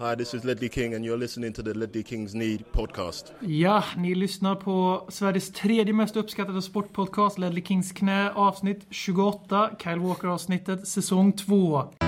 [0.00, 3.32] Hi, this is Ledley King and you're listening to the Ledley Kings Need podcast.
[3.40, 9.98] Ja, ni lyssnar på Sveriges tredje mest uppskattade sportpodcast, Ledley Kings knä, avsnitt 28, Kyle
[9.98, 12.07] Walker-avsnittet, säsong 2.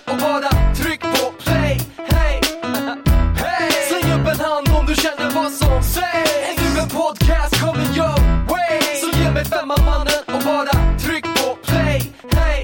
[7.11, 8.15] podcast kommer your
[8.49, 8.79] way.
[9.01, 12.01] Så ge mig femman mannen och bara tryck på play.
[12.31, 12.63] Hey!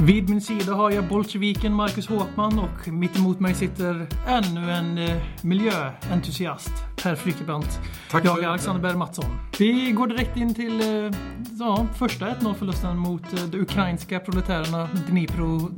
[0.06, 4.98] Vid min sida har jag bolsjeviken Marcus Håkman och mitt emot mig sitter ännu en
[4.98, 6.72] eh, miljöentusiast,
[7.04, 7.80] Per Frykebrant.
[8.10, 9.24] Tack jag är Alexander Berg Mattsson.
[9.58, 11.12] Vi går direkt in till eh,
[11.58, 15.70] ja, första 1-0-förlusten mot eh, de ukrainska proletärerna Dnipro...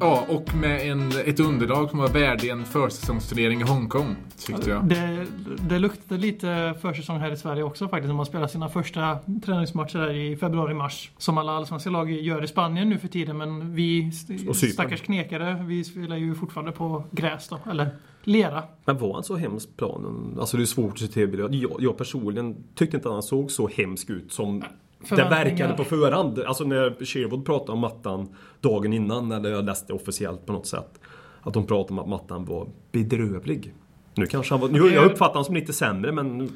[0.00, 4.84] Ja, och med en, ett underlag som var värdig en försäsongsturnering i Hongkong, tyckte jag.
[4.84, 5.26] Det,
[5.68, 9.98] det luktade lite försäsong här i Sverige också faktiskt när man spelar sina första träningsmatcher
[9.98, 11.10] här i februari-mars.
[11.18, 14.12] Som alla allsvenska lag gör i Spanien nu för tiden men vi
[14.72, 17.90] stackars knekare, vi spelar ju fortfarande på gräs då, eller
[18.22, 18.62] lera.
[18.84, 20.36] Men var han så hemsk planen?
[20.40, 21.48] Alltså det är svårt att se tv-bilder.
[21.52, 24.62] Jag, jag personligen tyckte inte att han såg så hemsk ut som
[25.08, 26.38] det verkade på förhand.
[26.38, 28.28] Alltså när Sherwood pratade om mattan
[28.60, 31.00] dagen innan, eller jag läste officiellt på något sätt.
[31.42, 33.74] Att de pratade om att mattan var bedrövlig.
[34.18, 34.68] Nu kanske han var...
[34.68, 36.50] Nu, jag uppfattar honom som lite sämre men...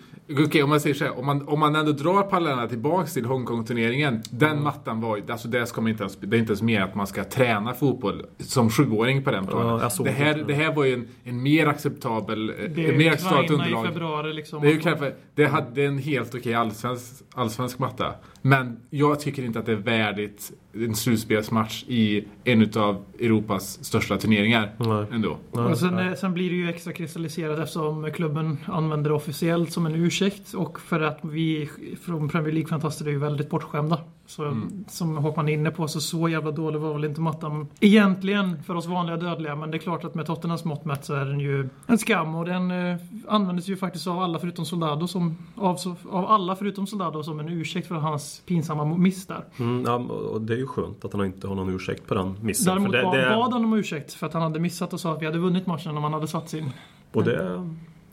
[0.46, 3.24] Okej, om man säger så här, om man, om man ändå drar parallellerna tillbaks till
[3.24, 4.22] Hongkong-turneringen.
[4.30, 6.80] Den mattan var ju, alltså det, ska man inte ens, det är inte ens mer
[6.80, 9.80] att man ska träna fotboll som sjuåring på den planen.
[9.83, 10.44] Ja, det, här, det.
[10.44, 13.64] det här var ju en, en mer acceptabel, Det är ett ju mer acceptabelt Ukraina
[13.64, 13.92] i underlag.
[13.92, 14.62] februari liksom.
[14.62, 18.14] Det är ju kanske, det hade en helt okej allsvensk, allsvensk matta.
[18.42, 24.18] Men jag tycker inte att det är värdigt en slutspelsmatch i en av Europas största
[24.18, 24.72] turneringar.
[24.78, 25.06] Nej.
[25.12, 25.36] Ändå.
[25.50, 29.86] Och sen, eh, sen blir det ju extra kristalliserat eftersom klubben använder det officiellt som
[29.86, 31.70] en ursäkt och för att vi
[32.02, 34.00] från Premier League-fantaster är ju väldigt bortskämda.
[34.32, 34.84] Så Mm.
[34.88, 38.74] som Håkman är inne på så så jävla dålig var väl inte mattan egentligen för
[38.74, 41.40] oss vanliga dödliga men det är klart att med Tottenhams mått mätt så är den
[41.40, 42.96] ju en skam och den eh,
[43.28, 45.78] användes ju faktiskt av alla förutom Soldado som av,
[46.10, 49.44] av alla förutom Soldado som en ursäkt för hans pinsamma miss där.
[49.58, 52.36] Mm, ja, och det är ju skönt att han inte har någon ursäkt på den
[52.40, 52.66] missen.
[52.66, 55.12] Däremot det, bad, det, bad han om ursäkt för att han hade missat och sa
[55.12, 56.70] att vi hade vunnit matchen om han hade satt sin.
[57.12, 57.36] Och det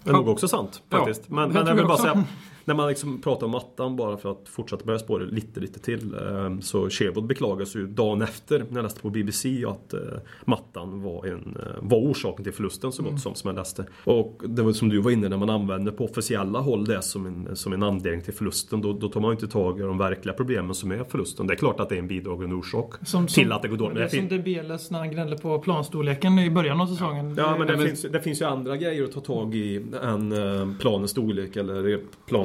[0.03, 1.29] är nog också sant faktiskt.
[1.29, 2.23] Men, det men tror jag vill bara säga,
[2.65, 6.13] när man liksom pratar om mattan bara för att fortsätta börja spåra lite, lite till.
[6.13, 9.99] eh, Så Sherwood beklagade sig ju dagen efter när jag läste på BBC att eh,
[10.45, 13.19] mattan var, en, eh, var orsaken till förlusten så gott Mm.
[13.19, 13.85] som, som jag läste.
[14.03, 17.25] Och det var som du var inne när man använder på officiella håll det som
[17.25, 18.81] en, som en anledning till förlusten.
[18.81, 21.47] Då, då tar man ju inte tag i de verkliga problemen som är förlusten.
[21.47, 23.77] Det är klart att det är en bidragande orsak Som, till som, att det går
[23.77, 23.95] dåligt.
[23.95, 27.35] Det är det som Debeles när han gnällde på planstorleken i början av säsongen.
[27.37, 30.31] Ja men det, men- finns, det finns ju andra grejer att ta tag i än
[30.31, 31.99] eh, planens storlek eller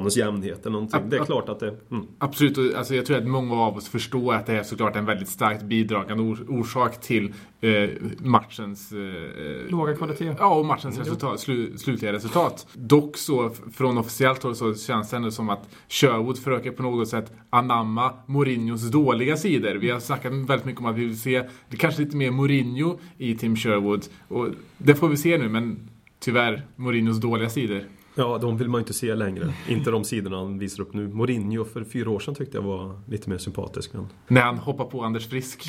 [0.05, 1.01] planens jämnhet eller någonting.
[1.09, 1.77] Det är klart att det...
[1.91, 2.07] Mm.
[2.19, 5.29] Absolut, alltså jag tror att många av oss förstår att det är såklart en väldigt
[5.29, 8.93] starkt bidragande or- orsak till eh, matchens...
[8.93, 10.35] Eh, Låga kvalitet.
[10.39, 12.67] Ja, och matchens resultat, slu, slutliga resultat.
[12.73, 17.09] Dock så, från officiellt håll så känns det ändå som att Sherwood försöker på något
[17.09, 19.75] sätt anamma Mourinhos dåliga sidor.
[19.75, 22.99] Vi har snackat väldigt mycket om att vi vill se det kanske lite mer Mourinho
[23.19, 24.05] i Tim Sherwood.
[24.29, 24.49] Och
[24.79, 25.89] det får vi se nu, men
[26.21, 27.85] tyvärr Mourinhos dåliga sidor.
[28.15, 29.53] Ja, de vill man ju inte se längre.
[29.69, 31.09] inte de sidorna han visar upp nu.
[31.09, 33.93] Mourinho för fyra år sedan tyckte jag var lite mer sympatisk.
[33.93, 34.07] Men...
[34.29, 35.65] När han hoppar på Anders Frisk.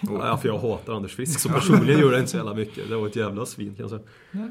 [0.00, 1.40] Ja, för jag hatar Anders Frisk.
[1.40, 2.88] Så personligen gör det inte så jävla mycket.
[2.88, 4.02] Det var ett jävla svin kan jag säga.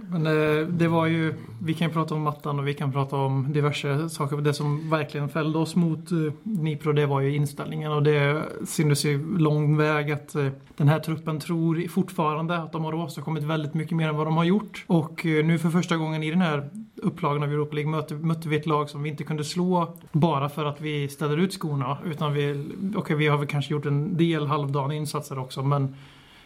[0.10, 3.16] Men eh, det var ju, vi kan ju prata om mattan och vi kan prata
[3.16, 4.38] om diverse saker.
[4.38, 9.06] Det som verkligen fällde oss mot eh, Dnipro det var ju inställningen och det syntes
[9.06, 10.48] ju lång väg att eh,
[10.78, 14.38] den här truppen tror fortfarande att de har åstadkommit väldigt mycket mer än vad de
[14.38, 14.86] har gjort.
[14.88, 18.50] Och eh, nu för första gången i den här upplagan av Europa League mötte, mötte
[18.50, 21.98] vi ett lag som vi inte kunde slå bara för att vi ställer ut skorna.
[22.06, 22.66] Utan vi,
[22.96, 25.96] okej vi har väl kanske gjort en del halvdana insatser också men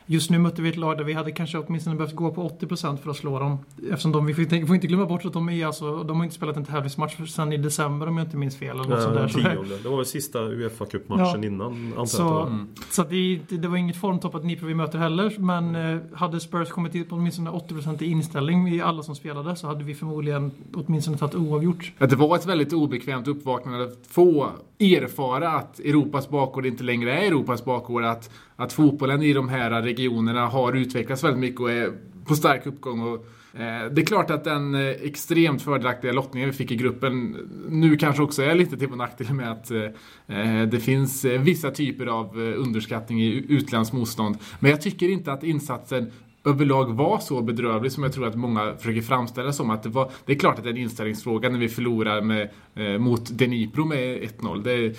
[0.05, 2.97] Just nu mötte vi ett lag där vi hade kanske åtminstone behövt gå på 80%
[2.97, 3.57] för att slå dem.
[3.89, 6.57] Eftersom de, vi får inte, glömma bort att de är alltså, de har inte spelat
[6.57, 8.69] en tävlingsmatch sedan i december om jag inte minns fel.
[8.79, 9.23] Eller något sånt där.
[9.23, 9.77] Det- tionde.
[9.83, 11.47] Det var väl sista Uefa Cup-matchen Ja.
[11.47, 12.39] innan antar Så.
[12.39, 12.67] Mm.
[12.91, 15.35] så det, det var inget formtoppat Dnipro vi möter heller.
[15.39, 19.55] Men eh, hade Spurs kommit in på åtminstone 80% i inställning i alla som spelade
[19.55, 21.91] så hade vi förmodligen åtminstone tagit oavgjort.
[21.97, 24.49] Det var ett väldigt obekvämt uppvaknande få
[24.81, 28.03] erfara att Europas bakgård inte längre är Europas bakgård.
[28.03, 31.91] Att, att fotbollen i de här regionerna har utvecklats väldigt mycket och är
[32.25, 33.01] på stark uppgång.
[33.01, 33.25] Och,
[33.59, 37.37] eh, det är klart att den eh, extremt fördelaktiga lottningen vi fick i gruppen
[37.69, 39.83] nu kanske också är lite till vår nackdel med att eh,
[40.27, 44.37] eh det finns eh, vissa typer av eh, underskattning i utländskt motstånd.
[44.59, 46.11] Men jag tycker inte att insatsen
[46.45, 49.69] överlag var så bedrövlig som jag tror att många försöker framställa som.
[49.69, 52.49] Att det, var, det är klart att det är en inställningsfråga när vi förlorar med,
[52.75, 54.63] eh, mot Denipro med 1-0.
[54.63, 54.95] Det,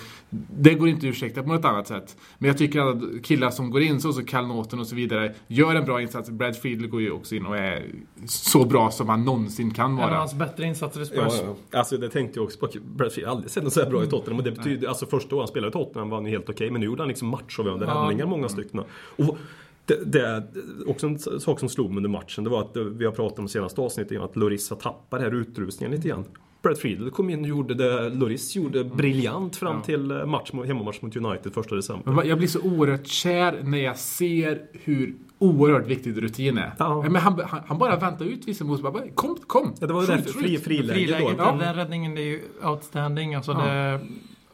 [0.59, 2.17] det går inte att ursäkta på något annat sätt.
[2.37, 5.33] Men jag tycker att killar som går in, så som Kall Norton och så vidare,
[5.47, 6.29] gör en bra insats.
[6.29, 7.85] Brad Friedel går ju också in och är
[8.25, 10.17] så bra som han någonsin kan En av vara.
[10.19, 11.41] hans bättre insatser i Ja, Spurs.
[11.71, 11.77] ja.
[11.79, 12.67] Alltså det tänkte jag också på.
[12.95, 14.37] Brad Friedel har aldrig sett något så här bra i Tottenham.
[14.37, 16.71] Och det betyder, alltså första året han spelade i Tottenham var han ju helt okej.
[16.71, 18.01] Men nu gjorde han liksom matchavgörande Ja.
[18.03, 18.79] räddningar, många stycken.
[19.15, 19.37] Och
[19.85, 20.43] det, det är
[20.87, 22.43] också en sak som slog mig under matchen.
[22.43, 25.21] Det var att eh, vi har pratat om senaste avsnittet att Loris har tappat den
[25.31, 26.25] här utrustningen lite grann.
[26.63, 30.67] Brad Friedel kom in och gjorde det Loris gjorde briljant fram till eh, match, mot-
[30.67, 32.23] hemmamatch mot United första december.
[32.23, 36.71] Jag blir så oerhört kär när jag ser hur oerhört viktig rutin är.
[36.79, 37.01] Ja.
[37.01, 39.03] Men han, han, han bara väntar ut vissa motståndare.
[39.05, 39.73] Bara, Kom, kom!
[39.79, 40.43] Ja, det var ju därför skjut.
[40.45, 41.43] fri, friläge Friläget, då.
[41.45, 43.35] den där räddningen är ju outstanding.
[43.35, 43.65] Alltså Ja.
[43.65, 43.99] det,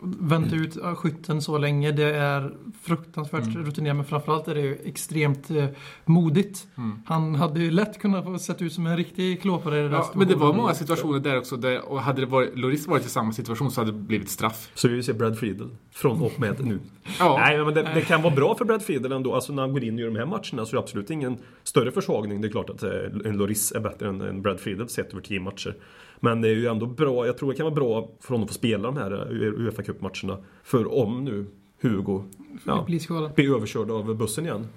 [0.01, 2.51] vänta ut skytten så länge, det är
[2.81, 3.65] fruktansvärt Mm.
[3.65, 3.95] rutinerat.
[3.95, 5.65] Men framförallt är det ju extremt eh,
[6.05, 6.67] modigt.
[6.77, 7.01] Mm.
[7.05, 9.95] Han hade ju lätt kunnat få sett ut som en riktig klåpare i det där
[9.97, 11.55] Ja, men det var många situationer där också.
[11.57, 14.69] Där, och hade det varit, Loris varit i samma situation så hade det blivit straff.
[14.73, 16.79] Så vi ser Brad Friedel från och med nu.
[17.19, 17.37] Ja.
[17.39, 19.35] Nej, men det, det kan vara bra för Brad Friedel ändå.
[19.35, 21.37] Alltså när han går in och gör de här matcherna så är det absolut ingen
[21.63, 22.41] större försvagning.
[22.41, 22.89] Det är klart att eh,
[23.25, 25.75] en Loris är bättre än, än Brad Friedel sett över tio matcher.
[26.19, 27.25] Men det är ju ändå bra.
[27.25, 29.83] Jag tror det kan vara bra för honom att få spela de här eh, Uefa
[29.83, 30.37] Cup-matcherna.
[30.63, 31.45] För om nu
[31.81, 32.23] Hugo
[32.65, 32.83] ja,
[33.35, 34.67] Blir överkörd av bussen igen.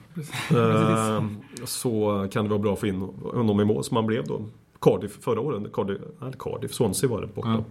[0.51, 1.25] eh,
[1.65, 4.45] så kan det vara bra att få in honom i mål som han blev då.
[4.81, 5.73] Cardiff förra året.
[5.73, 5.99] Cardiff,
[6.39, 7.49] Cardiff, Swansea var det borta.
[7.49, 7.65] Ja.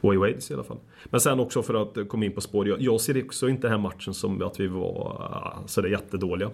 [0.00, 0.78] Way Wades i alla fall.
[1.04, 2.68] Men sen också för att komma in på spår.
[2.68, 5.22] Jag, jag ser också inte den här matchen som att vi var
[5.60, 6.50] uh, sådär jättedåliga.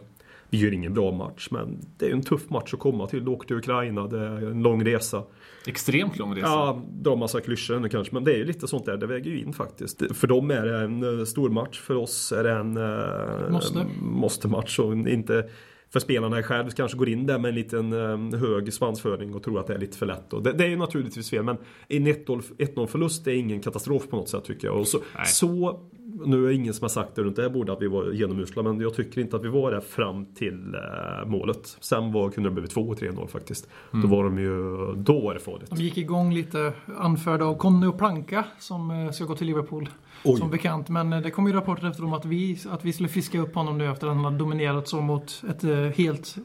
[0.51, 3.25] Vi gör ingen bra match, men det är ju en tuff match att komma till.
[3.25, 5.23] Du åker till Ukraina, det är en lång resa.
[5.67, 6.47] Extremt lång resa.
[6.47, 8.97] Ja, dra massa klyschor nu kanske, men det är ju lite sånt där.
[8.97, 10.03] Det väger ju in faktiskt.
[10.17, 11.81] För dem är det en eh, stor match.
[11.81, 13.87] För oss är det en Måste.
[14.01, 14.79] måste-match.
[14.79, 15.49] Och inte
[15.93, 19.61] för spelarna själv kanske går in där med en liten eh, hög svansföring och tror
[19.61, 20.33] att det är lite för lätt.
[20.33, 21.57] Och det, det är ju naturligtvis fel, men
[21.89, 24.77] en 1-0 1-0 förlust är ingen katastrof på något sätt tycker jag.
[24.79, 25.27] Och så, Nej.
[25.27, 25.81] så
[26.26, 28.12] nu är det ingen som har sagt det runt det här bordet att vi var
[28.12, 31.76] genomusklade, men jag tycker inte att vi var där fram till eh, målet.
[31.81, 33.69] Sen var, kunde det blivit 2-3-0 faktiskt.
[33.90, 35.70] Då var de ju, då var det farligt.
[35.70, 39.88] De gick igång lite anförda av Conny och Planka som eh, ska gå till Liverpool.
[40.25, 40.38] Oj.
[40.38, 40.88] Som bekant.
[40.88, 43.55] Men eh, det kom ju rapporter efter om att vi, att vi skulle fiska upp
[43.55, 46.37] honom nu efter att han hade dominerat så mot ett eh, helt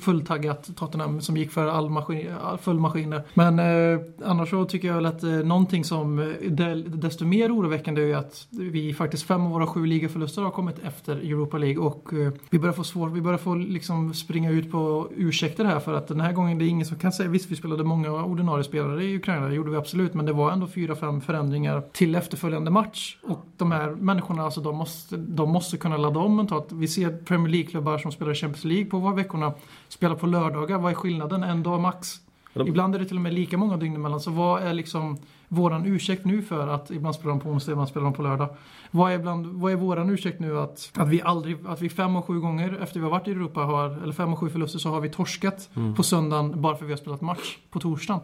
[0.00, 3.22] fulltaggat Tottenham som gick för all maskin, full maskiner.
[3.34, 8.02] Men eh, annars så tycker jag väl att eh, någonting som eh, desto mer oroväckande
[8.02, 11.78] är ju att vi faktiskt fem av våra sju ligaförluster har kommit efter Europa League
[11.78, 15.80] och eh, vi börjar få svårt, vi börjar få liksom springa ut på ursäkter här
[15.80, 18.10] för att den här gången det är ingen som kan säga, visst vi spelade många
[18.12, 21.82] ordinarie spelare i Ukraina, det gjorde vi absolut, men det var ändå fyra, fem förändringar
[21.92, 26.36] till efterföljande match och de här människorna, alltså de måste, de måste kunna ladda om
[26.36, 26.72] mentalt.
[26.72, 29.52] Vi ser Premier League-klubbar som spelar Champions League på var veckorna,
[29.88, 31.42] spelar på lördagar, vad är skillnaden?
[31.42, 32.20] En dag max.
[32.54, 34.20] De- Ibland är det till och med lika många dygn emellan.
[34.20, 35.18] Så vad är liksom
[35.48, 38.48] våran ursäkt nu för att ibland spelar de på onsdag, ibland spelar de på lördag?
[38.90, 42.16] Vad är, ibland, vad är våran ursäkt nu att, att vi aldrig, att vi fem
[42.16, 44.78] och sju gånger efter vi har varit i Europa har, eller fem och sju förluster
[44.78, 48.20] så har vi torskat på söndagen bara för att vi har spelat match på torsdagen.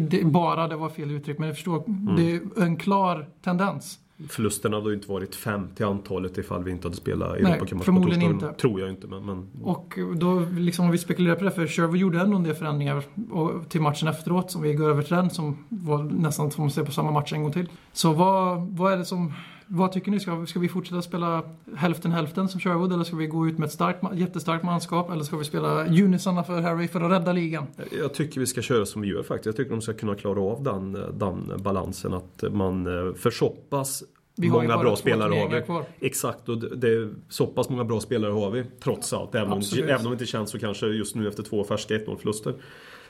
[0.00, 1.82] Det, bara, det var fel uttryck, men jag förstår,
[2.16, 3.98] det är en klar tendens.
[4.28, 7.92] Förlusterna hade ju inte varit fem till antalet ifall vi inte hade spelat Europacup-match på
[7.92, 8.22] torsdagen.
[8.22, 8.52] inte.
[8.52, 9.26] Tror jag inte, men...
[9.26, 12.54] men Och då liksom om vi spekulerar på det, för Sherwood gjorde ändå en del
[12.54, 16.66] förändringar och, till matchen efteråt, som vi går över till den, som var nästan som
[16.66, 17.68] att se på samma match en gång till.
[17.92, 19.32] Så vad, vad är det som,
[19.74, 20.20] vad tycker ni?
[20.20, 21.42] Ska, ska vi fortsätta spela
[21.76, 25.24] hälften hälften som Sherwood eller ska vi gå ut med ett starkt, jättestarkt manskap eller
[25.24, 27.66] ska vi spela unisarna för Harry för att rädda ligan?
[27.98, 29.46] Jag tycker vi ska köra som vi gör faktiskt.
[29.46, 32.12] Jag tycker de ska kunna klara av den, den balansen.
[32.12, 34.04] Att man eh, för så pass
[34.36, 35.62] Vi har många bra spelare har vi.
[35.62, 35.84] kvar.
[36.00, 39.34] Exakt, och det, är så pass många bra spelare har vi trots allt.
[39.34, 42.16] Även om, även om det inte känns så kanske just nu efter två färska 1-0
[42.16, 42.54] förluster.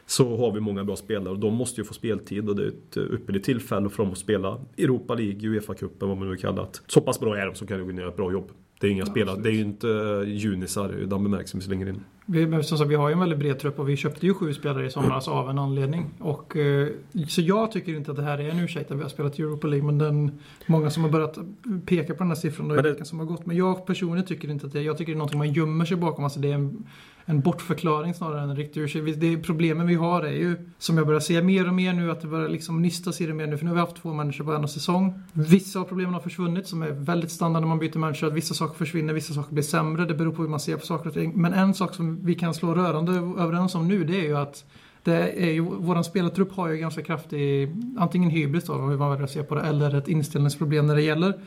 [0.06, 2.68] Så har vi många bra spelare och de måste ju få speltid och det är
[2.68, 6.62] ett eh, ypperligt tillfälle för dem att spela Europa League, Uefa-cupen, vad man nu kallar
[6.62, 6.80] det.
[6.87, 8.50] Så pass bra är de så kan göra ett bra jobb.
[8.80, 11.88] Det är inga spelare, det är ju inte eh, junisar i den bemärkelsen vi slänger
[11.88, 12.00] in.
[12.26, 14.35] Vi, men som sagt, vi har ju en väldigt bred trupp och vi köpte ju
[14.35, 16.06] sju spelare i somras av en anledning.
[16.18, 16.88] Och, eh,
[17.28, 19.66] så jag tycker inte att det här är en ursäkt att vi har spelat Europa
[19.66, 19.87] League.
[19.87, 21.38] Men den, många som har börjat
[21.87, 23.47] peka på den här siffran och det- vilka som har gått.
[23.47, 25.97] Men jag personligen tycker inte att det Jag tycker det är någonting man gömmer sig
[25.97, 26.25] bakom.
[26.25, 26.85] Alltså det är en,
[27.25, 29.21] en bortförklaring snarare än en riktig ursäkt.
[29.21, 32.21] Det problemen vi har är ju, som jag börjar se mer och mer nu, att
[32.21, 33.57] det börjar liksom nystas i det mer nu.
[33.57, 35.23] För nu har vi haft två människor på en säsong.
[35.33, 38.26] Vissa av problemen har försvunnit, som är väldigt standard när man byter människor.
[38.26, 40.05] Att vissa saker försvinner, vissa saker blir sämre.
[40.05, 41.33] Det beror på hur man ser på saker och ting.
[41.35, 43.12] Men en sak som vi kan slå rörande
[43.43, 44.64] överens om nu, det är ju att
[45.02, 49.25] det är ju, våran spelartrupp har ju ganska kraftig, antingen hybris då, hur man väljer
[49.25, 51.41] att se på det, eller ett inställningsproblem när det gäller.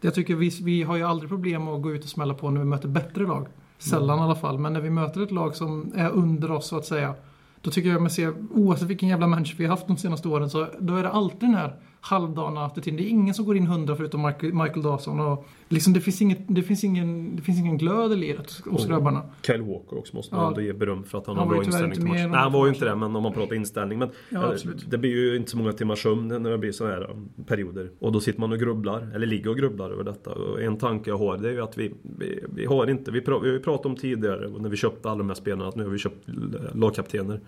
[0.00, 2.60] Jag tycker vi, vi har ju aldrig problem att gå ut och smälla på när
[2.60, 3.48] vi möter bättre lag.
[3.78, 6.76] Sällan i alla fall, men när vi möter ett lag som är under oss så
[6.76, 7.14] att säga.
[7.60, 10.50] Då tycker jag man ser, oavsett vilken jävla människa vi har haft de senaste åren,
[10.50, 12.96] så då är det alltid den här halvdana attituden.
[12.96, 15.20] Det är ingen som går in hundra förutom Michael, Michael Dawson.
[15.20, 18.84] Och liksom det, finns inget, det, finns ingen, det finns ingen glöd i liret hos
[18.84, 19.22] Och grabbarna.
[19.42, 20.48] Kyle Walker också måste man Ja.
[20.48, 22.30] ändå ge beröm för att han, Han har bra inställning till matchen.
[22.30, 23.98] Nej, han var ju inte det, men om man pratar inställning.
[23.98, 26.86] Men Ja, eh, det blir ju inte så många timmars sömn när det blir så
[26.86, 27.90] här eh, perioder.
[27.98, 30.30] Och då sitter man och grubblar, eller ligger och grubblar över detta.
[30.30, 33.20] Och en tanke jag har det är ju att vi, vi, vi har inte, vi,
[33.20, 35.76] pra, vi har ju pratat om tidigare när vi köpte alla de här spelarna att
[35.76, 36.28] nu har vi köpt
[36.74, 37.40] lagkaptener.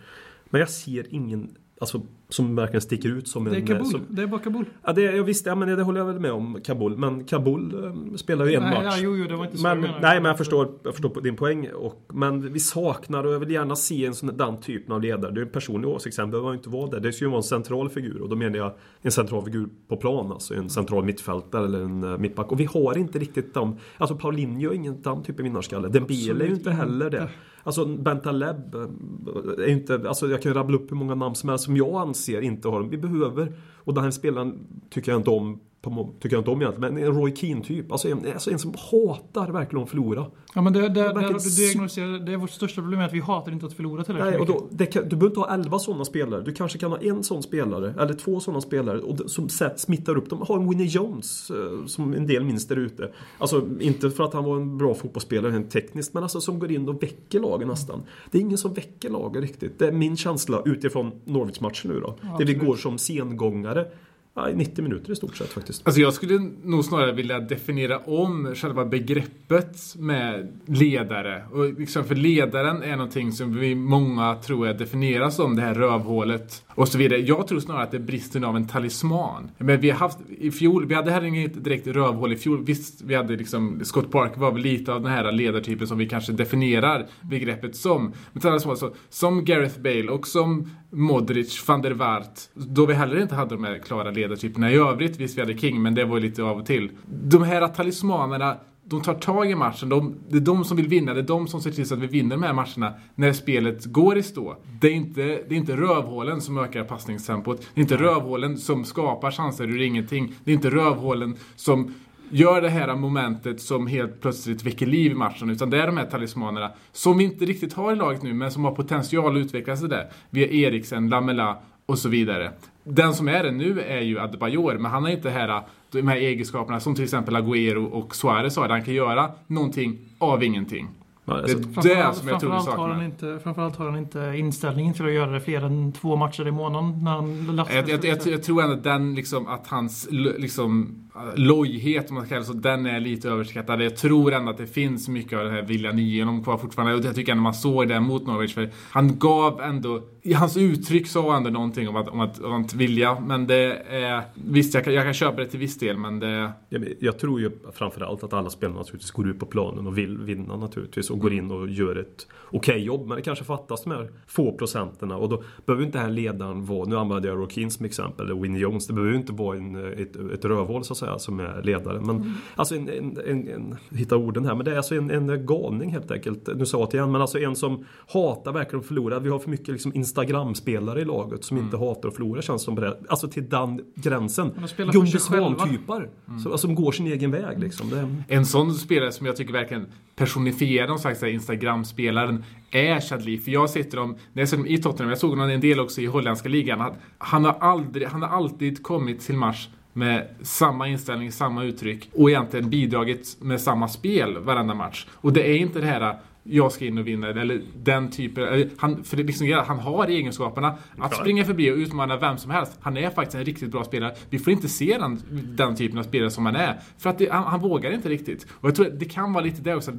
[0.50, 1.50] Men jag ser ingen
[1.80, 3.66] Alltså, som verkligen sticker ut som Det är en...
[3.66, 3.86] Kabul.
[3.86, 4.64] Som, Det är bara Kabul.
[4.84, 6.96] ja, det, jag visste, ja, men det håller jag väl med om, Kabul.
[6.96, 8.94] Men Kabul eh, spelar ju en Nej, match.
[8.96, 11.20] ja, jo, jo, det var inte så Men, jag nej, men jag förstår, jag förstår
[11.20, 11.68] din poäng.
[11.70, 15.32] Och, men vi saknar och jag vill gärna se en sån den typen av ledare.
[15.32, 17.00] Det är en personlig åsikt, sen behöver man ju inte vara det.
[17.00, 18.72] Det ska ju vara en central figur och då menar jag
[19.02, 20.32] en central figur på plan.
[20.32, 22.52] Alltså en central mittfältare eller en uh, mittback.
[22.52, 23.76] Och vi har inte riktigt dem.
[23.98, 25.88] Alltså Paulinho är ingen den typen av vinnarskalle.
[25.88, 27.28] Dembele är ju inte heller det.
[27.62, 31.64] Alltså Bentaleb Leb, är inte, alltså jag kan rabbla upp hur många namn som helst
[31.64, 32.90] som jag anser inte har dem.
[32.90, 34.58] Vi behöver, och den här spelaren
[34.90, 37.92] tycker jag inte om på, tycker jag inte om egentligen, men en Roy Keane typ.
[37.92, 40.26] Alltså en, alltså en som hatar verkligen att förlora.
[40.54, 43.20] Ja, men det, det, det, det, diagnostiserar, det är vårt största problem är att vi
[43.20, 46.04] hatar inte att förlora tillräckligt Nej, och då, det du behöver inte ha 11 sådana
[46.04, 46.42] spelare.
[46.42, 50.16] Du kanske kan ha en sån spelare, eller två sådana spelare och det- som smittar
[50.16, 50.38] upp dem.
[50.38, 53.12] Ha en Winnie Jones, eh, som en del minns där ute.
[53.38, 56.70] Alltså, inte för att han var en bra fotbollsspelare rent tekniskt, men alltså som går
[56.72, 58.02] in och väcker lagen nästan.
[58.30, 59.78] Det är ingen som väcker lagen riktigt.
[59.78, 62.16] Det är min känsla utifrån Norwich-matchen nu då.
[62.20, 62.58] där vi absolut.
[62.58, 63.86] går som sengångare.
[64.34, 65.86] Ja, 90 minuter i stort sett faktiskt.
[65.86, 71.44] Alltså jag skulle nog snarare vilja definiera om själva begreppet med ledare.
[71.52, 75.74] Och liksom för ledaren är någonting som vi många tror jag definieras som det här
[75.74, 77.20] rövhålet och så vidare.
[77.20, 79.50] Jag tror snarare att det är bristen av en talisman.
[79.58, 82.64] Men vi har haft i fjol, vi hade här inget direkt rövhål i fjol.
[82.64, 86.08] Visst, vi hade liksom Scott Park var väl lite av den här ledartypen som vi
[86.08, 88.12] kanske definierar begreppet som.
[88.32, 93.22] Men talisman, så, som Gareth Bale och som Modric, van der Waart, då vi heller
[93.22, 95.16] inte hade de här klara ledartyperna i övrigt.
[95.16, 96.90] Visst, vi hade King, men det var ju lite av och till.
[97.06, 98.56] De här talismanerna,
[98.90, 99.88] de tar tag i matchen.
[99.88, 101.14] De, det är de som vill vinna.
[101.14, 103.84] Det är de som ser till så att vi vinner de här matcherna när spelet
[103.84, 104.56] går i stå.
[104.80, 107.60] Det är inte, det är inte rövhålen som ökar passningstempot.
[107.74, 110.34] Det är inte rövhålen som skapar chanser ur ingenting.
[110.44, 111.94] Det är inte rövhålen som
[112.30, 115.50] gör det här momentet som helt plötsligt väcker liv i matchen.
[115.50, 118.50] Utan det är de här talismanerna som vi inte riktigt har i laget nu, men
[118.50, 120.10] som har potential att utvecklas där.
[120.30, 122.52] Via Eriksen, Lamela och så vidare.
[122.84, 126.16] Den som är det nu är ju Adebayor, men han har inte här, de här
[126.16, 128.68] egenskaperna som till exempel Agüero och Suarez har.
[128.68, 130.88] där Han kan göra någonting av ingenting.
[131.24, 133.30] Det alltså, är det Framförallt, som jag tror vi framförallt, har han saknar.
[133.30, 136.50] inte, framförallt har han inte inställningen till att göra det fler än två matcher i
[136.50, 140.08] månaden när han lastar Jag, jag, jag, jag tror ändå att den liksom, att hans
[140.10, 140.94] liksom,
[141.34, 143.82] lojhet, om man ska kalla det så, den är lite överskattad.
[143.82, 146.94] Jag tror ändå att det finns mycket av den här viljan i honom kvar fortfarande.
[146.94, 148.54] Och jag tycker ändå man såg det mot Norwich.
[148.54, 152.64] För han gav ändå, i hans uttryck sa ändå någonting om att, om att, om
[152.64, 153.20] att vilja.
[153.20, 156.52] Men det är, visst jag kan, jag kan köpa det till viss del, men det...
[156.98, 160.56] Jag, tror ju framförallt att alla spelare naturligtvis går ut på planen och vill vinna
[160.56, 163.06] naturligtvis och går in och gör ett okej jobb.
[163.06, 166.66] Men det kanske fattas de här få procenterna och då behöver inte den här ledaren
[166.66, 168.86] vara, nu använder jag Rokin som exempel, eller Winnie Jones.
[168.86, 172.06] Det behöver inte vara en, ett, ett rövhål så säga som är ledaren.
[172.06, 175.46] Men alltså en, en, en, en, hitta orden här, men det är alltså en, en
[175.46, 176.48] galning helt enkelt.
[176.56, 179.18] Nu sa jag det igen, men alltså en som hatar verkligen att förlora.
[179.18, 182.74] Vi har för mycket liksom Instagram-spelare i laget som inte hatar att förlora känns som
[182.76, 182.96] på det.
[183.08, 184.50] Alltså till den gränsen.
[184.76, 185.58] de Gunde sig själva.
[185.58, 186.08] Svan-typar.
[186.44, 187.90] Så- Som går sin egen väg liksom.
[187.90, 193.38] Det, En sån spelare som jag tycker verkligen personifierar någon slags Instagram-spelaren är Chadli.
[193.38, 195.80] För jag sitter dem, när jag ser dem i Tottenham, jag såg honom en del
[195.80, 196.80] också i holländska ligan.
[196.80, 199.68] Han, han, har aldrig, han har alltid kommit till match
[200.00, 205.06] med samma inställning, samma uttryck och egentligen bidragit med samma spel varenda match.
[205.14, 208.70] Och det är inte det här jag ska in och vinna eller den typen.
[208.76, 212.78] Han, för det liksom, han har egenskaperna att springa förbi och utmana vem som helst.
[212.80, 214.14] Han är faktiskt en riktigt bra spelare.
[214.30, 215.22] Vi får inte se den,
[215.56, 216.80] den typen av spelare som han är.
[216.98, 218.46] För att det, han, han vågar inte riktigt.
[218.50, 219.92] Och jag tror att det kan vara lite det också.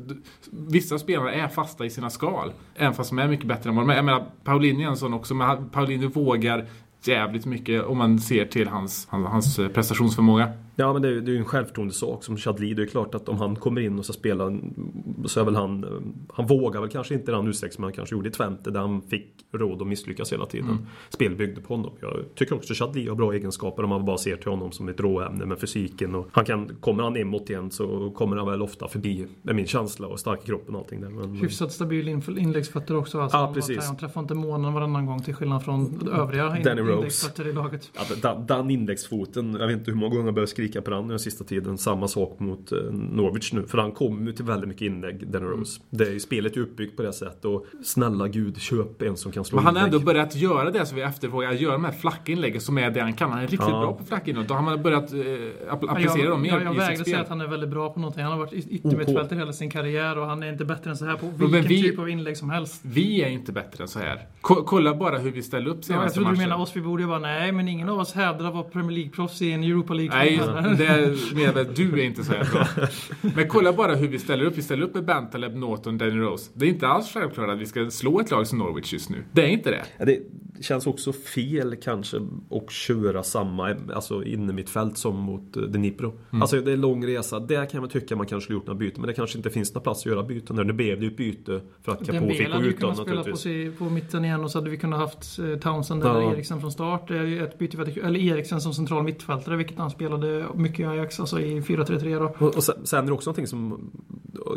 [0.51, 2.51] Vissa spelare är fasta i sina skal.
[2.75, 3.96] Även fast de är mycket bättre än vad de är.
[3.96, 5.34] Jag menar, Paulinho är en sån också.
[5.34, 6.65] Men han- Paulinho vågar
[7.08, 10.50] jävligt mycket om man ser till hans, hans, hans prestationsförmåga.
[10.75, 12.74] Ja men det är ju en självförtroendesak som Chadli.
[12.74, 14.60] Det är klart att om han kommer in och ska spela
[15.25, 15.86] så är väl han...
[16.34, 18.80] Han vågar väl kanske inte i den utsträckning som han kanske gjorde i Twente där
[18.80, 20.70] han fick råd att misslyckas hela tiden.
[20.70, 20.86] Mm.
[21.10, 21.92] Spel byggde på honom.
[22.01, 25.00] Jag tycker också Chadli har bra egenskaper om man bara ser till honom som ett
[25.00, 26.16] råämne med fysiken.
[26.16, 29.68] Och han kan, kommer han emot igen så kommer han väl ofta förbi med min
[29.68, 31.10] känsla och stark i kroppen och allting där.
[31.10, 33.20] Men, Hyfsat stabil in- inläggsfötter också.
[33.20, 33.86] Alltså, Ja, precis.
[33.88, 36.94] Han träffar inte månen varannan gång till skillnad från övriga Danny Rose.
[36.94, 37.92] inläggsfötter i laget.
[38.24, 41.20] Ja, den, inläggsfoten, jag vet inte hur många gånger jag börjat skrika på den den
[41.20, 41.77] sista tiden.
[41.77, 43.63] Samma sak mot eh, Norwich nu.
[43.68, 45.82] För han kommer ju till väldigt mycket inlägg, Danny Rose.
[45.89, 47.46] Det är ju, spelet är uppbyggt på det sättet.
[47.46, 50.86] Och snälla gud, köp en som kan slå Men han har ändå börjat göra det
[50.86, 53.30] som vi efterfrågar, att göra de här flacka inläggen som är det han kan.
[53.30, 53.82] Han är riktigt Ja.
[53.82, 54.48] bra på flacka inlägg.
[54.48, 55.20] Då har man börjat eh,
[55.70, 57.89] app- applicera dem mer jag, jag i sitt vägrar säga att han är väldigt bra
[57.94, 58.24] på någonting.
[58.24, 61.15] Han har varit yttermittfältare hela sin karriär och han är inte bättre än så här
[61.18, 62.82] på vilken men vi- typ av inlägg som helst.
[62.86, 64.27] Vi är inte bättre än så här.
[64.41, 66.50] Ko- kolla bara hur vi ställer upp Ja, jag senaste trodde du matchen.
[66.50, 66.75] menade oss.
[66.75, 69.51] Vi borde ju bara nej, men ingen av oss hävdar att vara Premier League-proffs i
[69.51, 70.18] en Europa League.
[70.18, 70.39] Nej,
[70.77, 72.67] det är mer väl du är inte så här bra.
[73.36, 74.58] Men kolla bara hur vi ställer upp.
[74.58, 76.51] Vi ställer upp med Bantaleb, Norton, Danny Rose.
[76.53, 79.17] Det är inte alls självklart att vi ska slå ett lag som Norwich just nu.
[79.31, 79.81] Det är inte det.
[80.00, 80.20] Ja, det
[80.62, 82.17] känns också fel kanske
[82.51, 86.10] att köra samma alltså inne mitt fält som mot eh, Dnipro.
[86.31, 86.41] Mm.
[86.41, 87.39] Alltså det är en lång resa.
[87.39, 89.01] Där kan väl tycka man kanske skulle gjort några byten.
[89.01, 90.55] Men det kanske inte finns någon plats att göra byten.
[90.55, 90.63] där.
[90.63, 93.03] Nu blev det ju ett byte för att Capo fick gå utan kunnat spela på,
[93.03, 93.39] naturligtvis.
[93.41, 96.17] sig, på mitten igen och så hade vi kunnat haft eh, Townsend Ja.
[96.22, 97.12] eller Eriksen från start.
[97.12, 100.86] Ett byte, för att- eller Eriksen som central mittfältare, vilket han spelade Eh, mycket i
[100.86, 102.45] Ajax, alltså i 4-3-3 då.
[102.45, 103.91] Och, och sen, sen är det också någonting som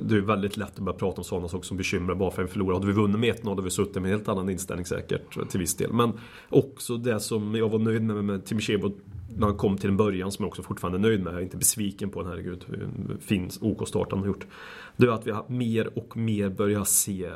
[0.03, 2.49] Det är väldigt lätt att börja prata om sådana saker som bekymrar bara för en
[2.49, 2.77] förlorare.
[2.77, 5.61] Hade vi vunnit med 1-0 hade vi suttit med en helt annan inställning säkert till
[5.61, 5.93] viss del.
[5.93, 6.13] Men
[6.49, 8.91] också det som jag var nöjd med med Timichebo
[9.37, 11.33] när han kom till en början som jag också fortfarande är nöjd med.
[11.33, 12.65] Jag är inte besviken på den, herregud.
[12.69, 14.47] En fin OK-start han har gjort.
[14.97, 17.33] Det är att vi har mer och mer börjat se eh,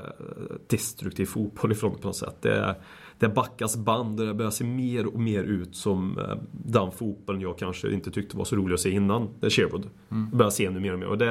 [0.66, 2.36] destruktiv fotboll ifrån på något sätt.
[2.40, 2.74] Det är,
[3.18, 7.40] det backas band och det börjar se mer och mer ut som eh, den fotbollen
[7.40, 9.28] jag kanske inte tyckte var så rolig att se innan.
[9.40, 9.86] Det är Sherwood.
[10.10, 10.30] Mm.
[10.38, 11.06] Börjar se nu mer och mer.
[11.06, 11.24] Och det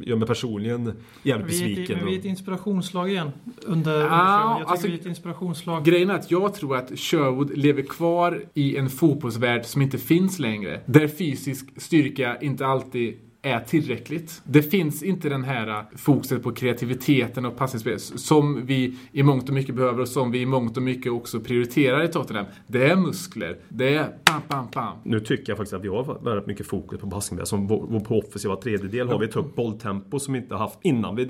[0.00, 0.92] gör mig personligen
[1.22, 1.96] jävligt besviken.
[1.98, 3.30] men vi är ett inspirationslag igen.
[3.66, 5.84] Under, Ja, jag tycker alltså- vi är ett inspirationslag.
[5.84, 10.38] Grejen är att jag tror att Sherwood lever kvar i en fotbollsvärld som inte finns
[10.38, 10.80] längre.
[10.86, 13.16] Där fysisk styrka inte alltid
[13.48, 14.42] är tillräckligt.
[14.44, 19.54] Det finns inte den här fokuset på kreativiteten och passningsspel som vi i mångt och
[19.54, 22.46] mycket behöver och som vi i mångt och mycket också prioriterar i Tottenham.
[22.66, 23.58] Det är muskler.
[23.68, 24.98] Det är pam, pam, pam.
[25.04, 27.46] Nu tycker jag faktiskt att vi har väldigt mycket fokus på passning.
[27.46, 31.16] Som på offensiva tredjedel har vi ett högt bolltempo som vi inte har haft innan.
[31.16, 31.24] Det,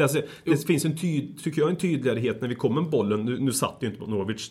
[0.44, 3.24] det finns en tyd, tycker jag, en tydlighet när vi kommer med bollen.
[3.24, 4.50] Nu, nu satt ju inte mot Norwich.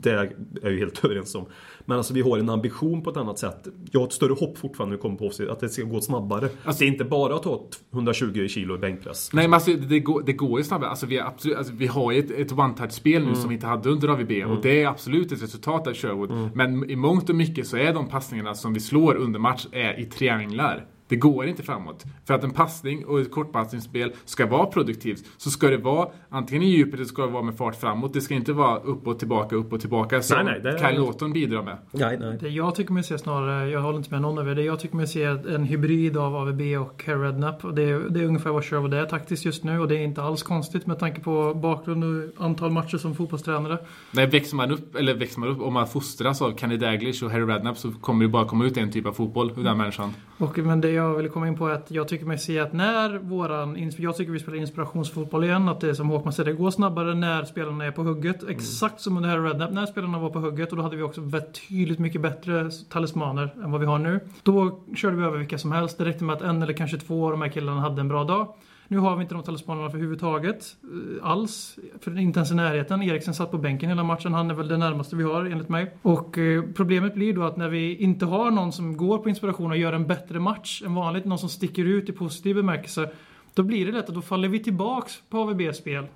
[0.00, 1.46] Det är jag ju helt överens om.
[1.86, 3.68] Men alltså vi har en ambition på ett annat sätt.
[3.90, 5.50] Jag har ett större hopp fortfarande när vi kommer på offensiv.
[5.50, 6.48] Att det ska gå snabbare.
[6.64, 9.30] Alltså, det är inte bara att ta 120 kilo i bänkpress.
[9.32, 10.90] Nej men alltså det går, det går ju snabbare.
[10.90, 13.88] Alltså, vi, absolut, alltså, vi har ju ett, ett one-touch-spel nu som vi inte hade
[13.88, 16.50] under AVB och det är absolut ett resultat av Sherwood.
[16.54, 20.00] Men i mångt och mycket så är de passningarna som vi slår under match är
[20.00, 20.86] i trianglar.
[21.08, 22.04] Det går inte framåt.
[22.24, 26.62] För att en passning och ett kortpassningsspel ska vara produktivt så ska det vara antingen
[26.62, 28.14] i djupet eller ska det vara med fart framåt.
[28.14, 31.32] Det ska inte vara upp och tillbaka, upp och tillbaka som Nej, nej, Kyle Lawton
[31.32, 31.76] bidrar med.
[31.90, 32.38] Nej, nej.
[32.40, 34.80] Det jag tycker mig se snarare, jag håller inte med någon av er, det jag
[34.80, 37.64] tycker mig se är en hybrid av AVB och Rednap.
[37.64, 40.04] Och det, är, det är ungefär vad Sherwood är taktiskt just nu och det är
[40.04, 43.78] inte alls konstigt med tanke på bakgrund och antal matcher som fotbollstränare.
[44.10, 47.30] Nej, växer man upp, eller växer man upp, om man fostras av Kenny Daglish och
[47.30, 50.14] Harry Redknapp så kommer det bara komma ut en typ av fotboll ur den människan.
[50.38, 52.72] Och, men det jag vill komma in på är att jag tycker mig se att
[52.72, 56.56] när våran, jag tycker vi spelar inspirationsfotboll igen, att det är som Håkman säger, det
[56.56, 58.48] går snabbare när spelarna är på hugget.
[58.48, 61.20] Exakt som under Harry Redknapp, när spelarna var på hugget och då hade vi också
[61.20, 64.20] betydligt mycket bättre talismaner än vad vi har nu.
[64.42, 65.98] Då körde vi över vilka som helst.
[65.98, 68.24] Det räckte med att en eller kanske två av de här killarna hade en bra
[68.24, 68.54] dag.
[68.88, 70.76] Nu har vi inte de talismanerna för överhuvudtaget.
[70.82, 71.78] eh, Alls.
[72.00, 73.02] För inte ens i närheten.
[73.02, 74.34] Eriksen satt på bänken hela matchen.
[74.34, 75.94] Han är väl det närmaste vi har enligt mig.
[76.02, 79.70] Och eh, problemet blir då att när vi inte har någon som går på inspiration
[79.70, 81.24] och gör en bättre match än vanligt.
[81.24, 83.10] Någon som sticker ut i positiv bemärkelse.
[83.54, 86.06] Då blir det lätt att då faller vi tillbaks på AVB-spel.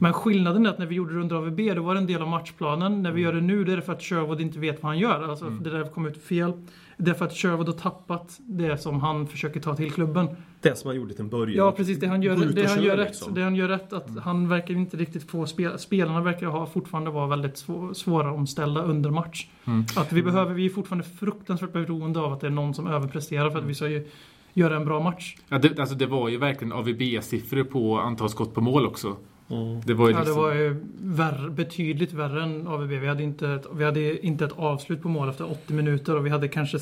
[0.00, 2.22] Men skillnaden är att när vi gjorde det under AVB, då var det en del
[2.22, 3.02] av matchplanen.
[3.02, 4.98] När vi gör det nu, det är det för att Sherwood inte vet vad han
[4.98, 5.28] gör.
[5.30, 6.52] Alltså, det där kom ut fel.
[7.04, 10.28] Det är för att Sherwood har tappat det som han försöker ta till klubben.
[10.60, 11.56] Det som han gjorde till en början.
[11.56, 12.00] Ja, precis.
[12.00, 13.08] Det han gör, det han gör rätt.
[13.08, 13.34] liksom.
[13.34, 15.78] Det han gör rätt att han verkar inte riktigt få spela.
[15.78, 19.46] Spelarna verkar ha fortfarande vara väldigt svå, svåra omställda under match.
[19.96, 23.50] Att vi behöver, vi är fortfarande fruktansvärt beroende av att det är någon som överpresterar
[23.50, 24.08] för att vi ska ju
[24.54, 25.36] göra en bra match.
[25.48, 29.16] Ja, det, alltså det var ju verkligen AVB-siffror på antal skott på mål också.
[29.84, 30.42] Det var ju Ja, det liksom...
[30.42, 32.90] var ju värre, betydligt värre än AVB.
[32.90, 36.26] Vi hade, inte ett, vi hade inte ett avslut på mål efter 80 minuter och
[36.26, 36.78] vi hade kanske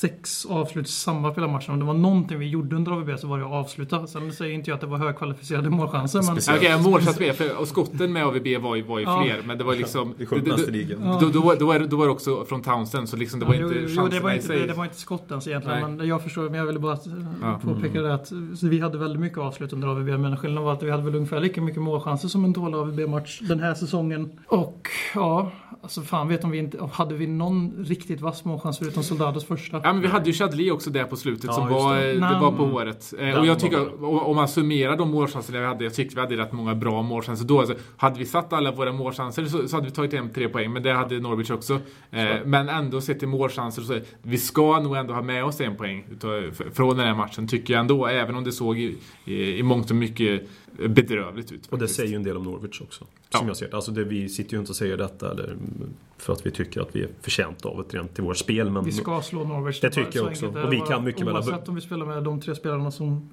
[0.00, 1.72] sex avslut i samma hela matchen.
[1.72, 4.06] Om det var någonting vi gjorde under AVB så var det att avsluta.
[4.06, 6.22] Sen säger inte jag att det var högkvalificerade målchanser.
[6.22, 6.56] Men.
[6.58, 9.22] Okej, målchans med, för, och skotten med AVB var ju, var ju Ja.
[9.24, 10.14] fler, men det var liksom...
[10.44, 11.18] Mest i ligan.
[11.20, 13.54] Då, då, då, var det, då var det också från Townsend, så liksom det var
[13.54, 14.58] Ja, inte jo, jo, chanserna det var i inte, sig.
[14.60, 15.80] det, det var inte skottens egentligen.
[15.80, 15.90] Nej.
[15.96, 16.98] Men jag förstår, men jag ville bara
[17.42, 17.60] Ja.
[17.64, 20.08] påpeka det att så vi hade väldigt mycket avslut under AVB.
[20.20, 23.40] Men skillnaden var att vi hade väl ungefär lika mycket målchanser som en dålig AVB-match
[23.42, 24.30] den här säsongen.
[24.46, 25.50] Och ja,
[25.88, 26.88] alltså fan vet om vi inte...
[26.92, 29.80] Hade vi någon riktigt vass målchans förutom Soldados första?
[29.84, 32.12] Ja, men vi hade ju Chadli också där på slutet Ja, som var, det.
[32.12, 32.20] det.
[32.20, 32.74] Nej, var på mm.
[32.74, 33.14] året.
[33.18, 36.36] Eh, och jag tycker, om- man summerar de målchanserna vi hade, jag tyckte vi hade
[36.36, 37.58] rätt många bra målchanser då.
[37.60, 40.72] Alltså, hade vi satt alla våra målchanser så, så hade vi tagit hem tre poäng,
[40.72, 41.80] men det hade Norwich också.
[42.10, 45.76] Eh, men ändå sett till målchanser så, vi ska nog ändå ha med oss en
[45.76, 48.06] poäng utav, från den här matchen, tycker jag ändå.
[48.06, 50.48] Även om det såg i, i, i mångt och mycket
[50.78, 51.66] bedrövligt ut.
[51.66, 51.96] Och det faktiskt.
[51.96, 53.04] säger ju en del om Norwich också.
[53.30, 53.38] Ja.
[53.38, 53.76] Som jag ser det.
[53.76, 55.56] Alltså det, vi sitter ju inte och säger detta eller,
[56.18, 58.70] för att vi tycker att vi är förtjänta av ett rent till vårt spel.
[58.70, 59.80] Men Vi ska slå Norwich.
[59.80, 60.60] Det tycker jag så också.
[60.60, 63.28] Och vi kan mycket väl Oavsett om vi spelar med de tre spelarna som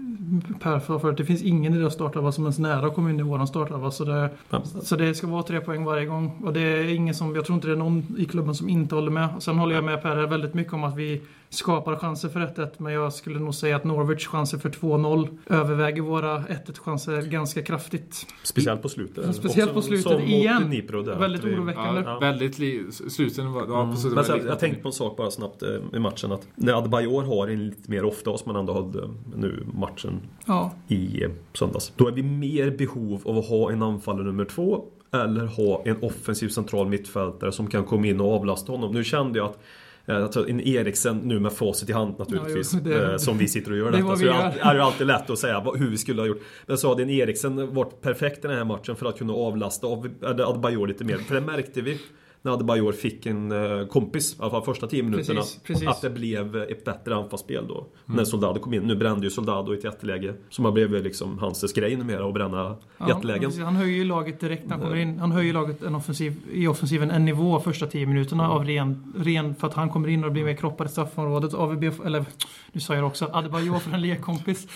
[0.62, 1.18] Per sa förut.
[1.18, 3.92] Det finns ingen i deras startelva som ens nära kommer in i våran startelva.
[3.92, 4.62] Så det, Ja.
[4.64, 6.42] så det ska vara tre poäng varje gång.
[6.46, 8.96] Och det är ingen som, jag tror inte det är någon i klubben som inte
[8.96, 9.30] håller med.
[9.40, 12.70] Sen håller jag med Per här väldigt mycket om att vi skapar chanser för 1-1.
[12.78, 17.62] Men jag skulle nog säga att Norwich chanser för 2-0 överväger våra 1-1 chanser ganska
[17.62, 18.28] kraftigt.
[18.44, 19.36] Speciellt på slutet.
[19.36, 20.84] Speciellt på slutet igen.
[21.20, 22.02] Väldigt oroväckande.
[22.06, 24.14] Ja, väldigt li, sluten var, ja, Mm.
[24.16, 26.32] Men sen, jag tänkte på en sak bara snabbt eh, i matchen.
[26.32, 30.72] Att när Adebayor har en lite mer ofta oss man ändå hade nu matchen Ja,
[30.88, 31.94] i eh, söndags.
[31.96, 34.86] Då är vi mer behov av att ha en anfallare nummer två.
[35.14, 38.92] Eller ha en offensiv central mittfältare som kan komma in och avlasta honom.
[38.94, 39.60] Nu kände jag att
[40.06, 42.74] eh, Alltså en Eriksen nu med facit i hand naturligtvis.
[42.74, 44.16] Ja, jo, det- eh, som vi sitter och gör det är detta.
[44.18, 46.42] Så det är ju alltid lätt att säga vad- hur vi skulle ha gjort.
[46.66, 49.88] Men så hade en Eriksen varit perfekt i den här matchen för att kunna avlasta
[49.88, 51.18] av Adebayor lite mer.
[51.18, 52.00] För det märkte vi
[52.46, 55.40] när Adebayor fick en eh, kompis, i alla fall första 10 minuterna.
[55.40, 55.88] Precis, precis.
[55.88, 57.86] Att det blev ett bättre anfallsspel då.
[58.06, 58.84] När Soldado kom in.
[58.84, 60.34] Nu brände ju Soldado i ett jätteläge.
[60.50, 63.44] Som har blivit liksom hans grej numera att bränna Ja, jättelägen.
[63.50, 63.64] precis.
[63.64, 65.20] Han höjer ju laget direkt när han kommer in.
[65.20, 69.56] Han höjer laget en offensiv, i offensiven en nivå första 10 minuterna av ren, ren
[69.56, 71.54] för att han kommer in och blir mer kroppar i straffområdet.
[71.54, 72.26] AVB, eller
[72.72, 74.68] nu sa jag det också, Adebayor för en lekkompis.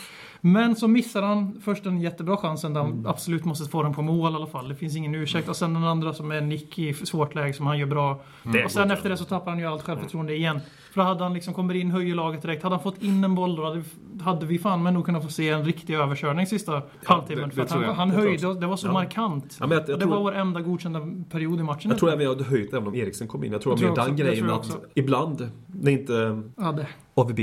[0.42, 4.02] Men så missar han först en jättebra chansen där han absolut måste få den på
[4.02, 4.70] mål i alla fall.
[4.70, 5.50] Det finns ingen ursäkt.
[5.50, 8.20] Och sen den andra som är nick i svårt läge som han gör bra.
[8.44, 10.60] Det och sen efter det så tappar han ju allt självförtroende igen.
[10.94, 12.64] För hade han liksom kommer in, höjer laget direkt.
[12.64, 13.84] Hade han fått in en boll då hade,
[14.22, 17.50] hade vi fan men nog kunnat få se en riktig överkörning sista halvtimmen.
[17.50, 17.94] det För han, jag.
[17.94, 18.92] han jag höjde, det var så Ja.
[18.94, 19.58] markant.
[19.60, 21.90] Ja, jag- jag det tror- var vår enda godkända period i matchen.
[21.92, 23.52] Jag tror att vi hade höjt även om Eriksen kom in.
[23.52, 26.88] Jag tror Jag mer den grejen jag att ibland när inte Ja, det.
[27.20, 27.40] AVB,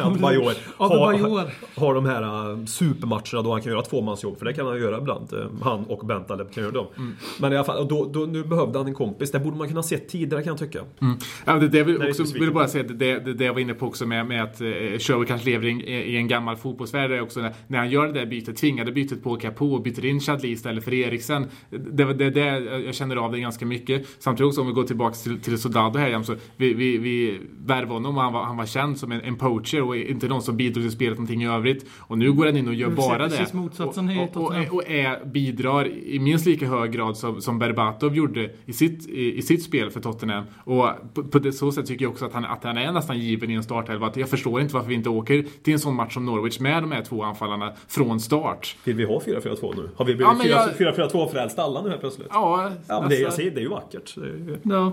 [0.00, 0.54] Adebayor
[1.28, 4.38] har, har de här uh, supermatcherna då han kan göra tvåmansjobb.
[4.38, 5.32] För det kan han göra ibland.
[5.32, 6.86] Uh, Han och Bentaleb kan göra dem.
[6.96, 7.12] Mm.
[7.40, 9.30] Men i alla fall, då, då, nu behövde han en kompis.
[9.30, 10.80] Det borde man kunna se tidigare kan jag tycka.
[11.44, 13.86] Ja, det, det vill, också, vill bara säga, det, det, det, jag var inne på
[13.86, 14.66] också med, med att eh,
[14.98, 18.06] Sherwood kanske lever i, en- i en gammal fotbollsvärld är också när, när han gör
[18.06, 21.46] det där bytet, tvingade bytet på Capo och byter in Chadli istället för Eriksen.
[21.70, 24.06] Det var det, det, jag känner av det ganska mycket.
[24.18, 27.40] Samtidigt också om vi går tillbaka till, till Soldado här igen, så vi, vi, vi
[27.66, 30.42] värvade honom och han var, han var känd som en, en poacher och inte någon
[30.42, 31.86] som bidrog till spelet någonting i övrigt.
[31.98, 33.56] Och nu går han in och gör ser bara precis det.
[33.56, 38.16] motsatsen och, och, och, och är, bidrar i minst lika hög grad som, som Berbatov
[38.16, 40.44] gjorde i sitt, i, i sitt spel för Tottenham.
[40.64, 43.18] Och på, på det så sätt tycker jag också att han, att han är nästan
[43.18, 44.06] given i en startelva.
[44.06, 46.82] Att Jag förstår inte varför vi inte åker till en sån match som Norwich med
[46.82, 48.76] de här två anfallarna från start.
[48.84, 49.90] Vill vi ha 4-4-2 nu?
[49.96, 50.56] Har vi Ja, men blivit
[50.96, 52.28] jag- 4-4-2 frälst alla nu helt plötsligt?
[52.30, 54.14] Ja, Ja, men det, jag säger, det är ju vackert.
[54.14, 54.92] Det är ju- Ja,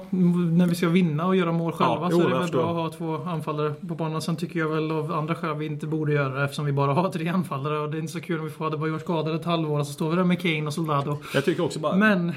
[0.51, 2.69] när vi ska vinna och göra mål själva Ja, så jo, är det väl bra
[2.69, 4.04] att ha två anfallare på banan.
[4.21, 6.93] Sen tycker jag väl av andra skäl vi inte borde göra det eftersom vi bara
[6.93, 7.79] har tre anfallare.
[7.79, 9.93] Och det är inte så kul om vi får Adebayor skadad ett halvår och så
[9.93, 11.17] står vi där med Kane och Soldado.
[11.33, 11.95] Jag tycker också bara...
[11.95, 12.33] Men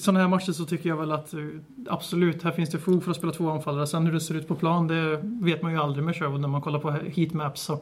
[0.00, 1.40] sådana här matcher så tycker jag väl att eh,
[1.88, 3.86] absolut, här finns det fog för att spela två anfallare.
[3.86, 6.48] Sen hur det ser ut på plan, det vet man ju aldrig med Sherwood när
[6.48, 7.62] man kollar på heatmaps.
[7.62, 7.80] Så.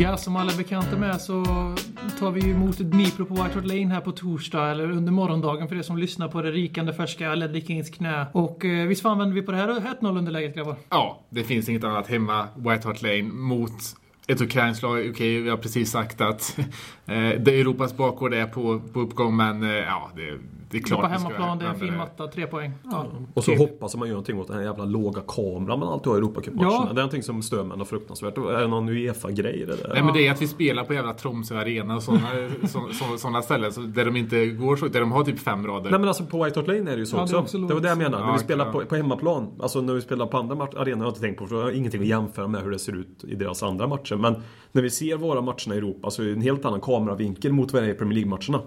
[0.00, 1.44] Ja, som alla är bekanta med så
[2.18, 5.76] tar vi emot Dnipro på White Hart Lane här på torsdag, eller under morgondagen för
[5.76, 8.26] er som lyssnar på det rikande färska Ledley Kings knä.
[8.32, 9.68] Och eh, visst fan vänder vi på det här
[10.00, 10.76] 1-0 underläget grabbar?
[10.88, 13.72] Ja, det finns inget annat hemma, White Hart Lane, mot
[14.28, 15.10] ett ukrainskt lag.
[15.10, 16.58] Okej, vi har precis sagt att
[17.06, 20.38] eh, det Europas bakgård är på, på uppgång, men eh, ja, det,
[20.70, 21.98] det är klart på vi ska hemmaplan, det är en fin det.
[21.98, 22.72] matta, tre poäng.
[22.84, 23.06] Ja.
[23.34, 26.14] Och så hoppas man gör någonting åt den här jävla låga kameran man alltid har
[26.14, 26.72] i Europacupmatcherna.
[26.72, 26.84] Ja.
[26.84, 28.38] Det är någonting som stör mig något fruktansvärt.
[28.38, 29.76] Är det någon Uefa-grej det?
[29.92, 32.28] Nej men det är att vi spelar på jävla Tromsö Arena och sådana
[32.62, 35.66] så, så, såna ställen så, där de inte går så, där de har typ fem
[35.66, 35.90] rader.
[35.90, 37.38] Nej men alltså på White Hart Lane är det ju så Ja, det är också.
[37.38, 38.22] också Det var det jag menade.
[38.22, 39.52] Ja, när vi spelar på, på hemmaplan.
[39.60, 41.46] Alltså när vi spelar på andra arenor har jag inte tänkt på.
[41.46, 44.16] För jag har ingenting att jämföra med hur det ser ut i deras andra matcher.
[44.18, 44.34] Men
[44.72, 47.72] när vi ser våra matcherna i Europa så är det en helt annan kameravinkel mot
[47.72, 48.60] vad det är i Premier League-matcherna.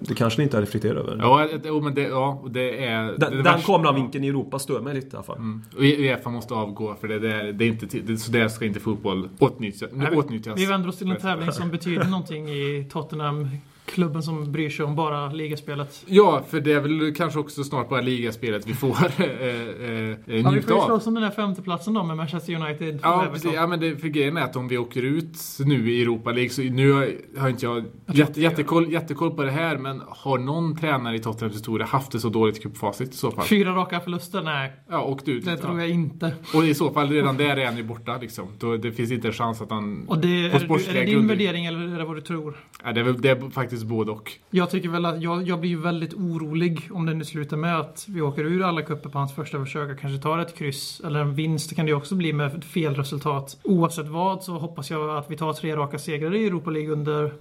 [0.00, 1.12] Det kanske ni inte har reflekterat över?
[1.12, 1.26] Mm.
[1.26, 3.02] Ja, det, men det, ja, det är...
[3.04, 5.36] det, Den, det den värsta- kameravinkeln i Europa stör mig lite i alla fall.
[5.36, 5.62] Mm.
[5.76, 8.64] Och Uefa måste avgå för det, det, är, det är inte det, så där ska
[8.64, 10.58] inte fotboll åtnyttja, Nej, åtnyttjas.
[10.60, 13.48] Vi vänder oss till en tävling som betyder någonting i Tottenham.
[13.92, 16.02] Klubben som bryr sig om bara ligaspelet.
[16.06, 20.16] Ja, för det är väl kanske också snart bara ligaspelet vi får äh, äh, Ja,
[20.24, 20.86] vi njuta får ju av.
[20.86, 23.00] slåss om den här femteplatsen då med Manchester United.
[23.02, 23.52] Ja, precis.
[23.54, 26.50] ja, men det, för grejen är att om vi åker ut nu i Europa League,
[26.50, 30.76] så nu har, har inte jag jätte, jättekoll, jättekoll på det här, men har någon
[30.76, 33.44] tränare i Tottenhams historia haft det så dåligt cupfacit i så fall?
[33.44, 34.42] Fyra raka förluster?
[34.42, 35.44] Nej, Ja, åkt ut.
[35.44, 35.56] det ja.
[35.56, 36.32] tror jag inte.
[36.54, 38.48] Och i så fall, redan där är han ju borta liksom.
[38.58, 40.04] Då, det finns inte en chans att han...
[40.08, 42.56] Och det, är, är det din värdering eller är det vad du tror?
[42.84, 44.32] Ja, det, är det är faktiskt både och.
[44.50, 48.06] Jag tycker väl att jag, jag blir väldigt orolig om det nu slutar med att
[48.08, 51.20] vi åker ur alla kupper på hans första försök och kanske tar ett kryss eller
[51.20, 53.58] en vinst kan det ju också bli med fel resultat.
[53.62, 57.32] Oavsett vad så hoppas jag att vi tar tre raka segrar i Europa League under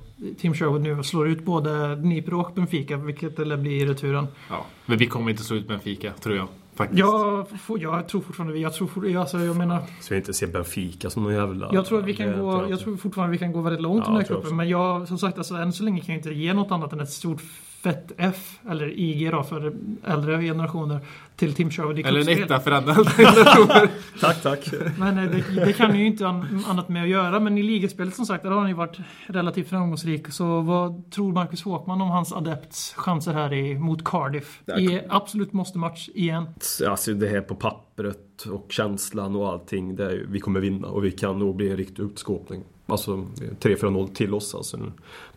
[0.42, 3.86] Team Sherwood nu och slår ut både Dnipro och Benfica, vilket det lär bli i
[3.86, 4.28] returen.
[4.50, 4.66] Ja.
[4.86, 6.48] Men vi kommer inte slå ut Benfica, tror jag.
[6.82, 7.00] Faktiskt.
[7.00, 7.48] Jag,
[7.80, 11.24] jag tror fortfarande jag tror, for- alltså, jag menar, Så vi inte ser Benfica som
[11.24, 11.70] någon jävla...
[11.74, 14.14] jag tror att vi kan gå, jag tror fortfarande vi kan gå väldigt långt Ja,
[14.14, 14.54] i den här också.
[14.54, 17.00] Men jag, som sagt, alltså, än så länge kan jag inte ge något annat än
[17.00, 17.42] ett stort
[17.84, 19.74] fett F, eller IG då för
[20.08, 21.00] äldre generationer,
[21.36, 23.90] till Team Sherwood i Eller en etta för andra generationer.
[24.22, 24.68] Tack, tack.
[25.00, 27.40] Men eh, det, det kan ni ju inte an, annat med att göra.
[27.40, 30.28] Men i ligaspelet som sagt, där har ni varit relativt framgångsrik.
[30.34, 34.62] Så vad tror Marcus Håkman om hans adepts chanser här i, mot Cardiff?
[34.80, 36.46] I absolut måste-match igen.
[36.88, 39.96] Alltså det här på pappret och känslan och allting.
[39.96, 42.64] Det är, ju- vi kommer vinna och vi kan nog bli en riktig utskåpning.
[42.86, 43.16] Alltså
[43.62, 44.80] 3-4-0 till oss alltså.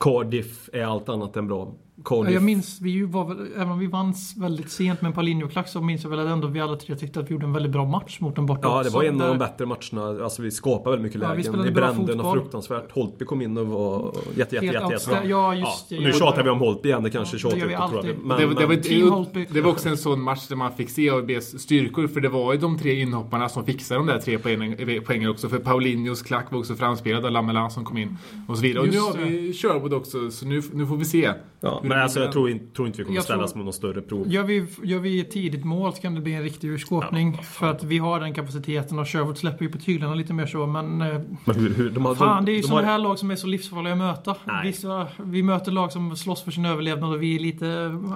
[0.00, 1.72] Cardiff är allt annat än bra.
[1.96, 2.34] Ja, Cardiff...
[2.34, 5.68] Jag minns, vi ju var väl, även om vi vann väldigt sent med en Paulinho-klack
[5.68, 7.72] så minns jag väl att ändå vi alla tre tyckte att vi gjorde en väldigt
[7.72, 8.90] bra match mot dem borta Ja, det också.
[8.96, 10.24] var en av de bättre matcherna.
[10.24, 11.44] Alltså vi skapade väldigt mycket Ja, vi lägen.
[11.52, 12.92] spelade vi bra brände något fruktansvärt.
[12.92, 15.22] Holtby kom in och var jätte, jätte, jätte, jätte.
[15.28, 15.96] Ja, just det.
[15.98, 17.02] och nu tjatar vi om Holtby igen.
[17.02, 18.14] Det kanske Ja, det tjatar gör vi alltid.
[18.24, 21.10] Men, det, var- det, var, det var också en sån match där man fick se
[21.10, 25.02] AIBs styrkor, för det var ju de tre inhopparna som fixade de där tre poängen,
[25.06, 25.48] poängen också.
[25.48, 28.82] För Paulinhos klack var också framspelad av Lamela som kom in och så vidare.
[28.82, 31.30] Och nu har vi Sherwood också, så nu, nu får vi se.
[31.60, 33.72] ja, men alltså, jag tror, inte- tror inte vi kommer Jag tror- ställas mot någon
[33.72, 34.24] större prov.
[34.28, 37.38] Gör vi, gör vi ett tidigt mål så kan det bli en riktig urskåpning.
[37.42, 40.66] för att vi har den kapaciteten och Sherwood släpper ju på tyglarna lite mer så.
[40.66, 42.98] Men eh, Men hur, hur, de har, fan, det är ju de sådana har, här
[42.98, 44.36] lag som är så livsfarliga att möta.
[44.44, 44.66] Nej.
[44.66, 47.66] Vissa, vi möter lag som slåss för sin överlevnad och vi är lite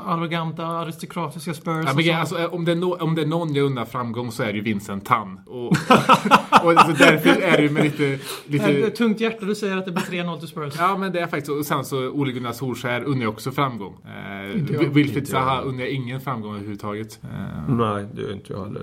[0.07, 1.85] arroganta, aristokratiska Spurs.
[1.87, 2.13] Ja, men, så.
[2.15, 4.53] alltså, om, det är no, om det är någon jag undrar framgång så är det
[4.53, 5.41] ju Vincent Tan.
[5.47, 5.57] Och,
[6.65, 8.19] och alltså, därför är det ju med lite...
[8.47, 10.75] Lite ett tungt hjärta du säger att det blir 3-0 till Spurs.
[10.79, 13.97] Ja men det är faktiskt Och sen så Ole Gunnar Solskjaer unnar jag också framgång.
[14.05, 14.89] Eh.
[14.91, 15.29] Wilfried.
[15.29, 17.21] Zaha unnar jag ingen framgång överhuvudtaget.
[17.23, 18.81] Eh, Nej, det gör inte jag heller.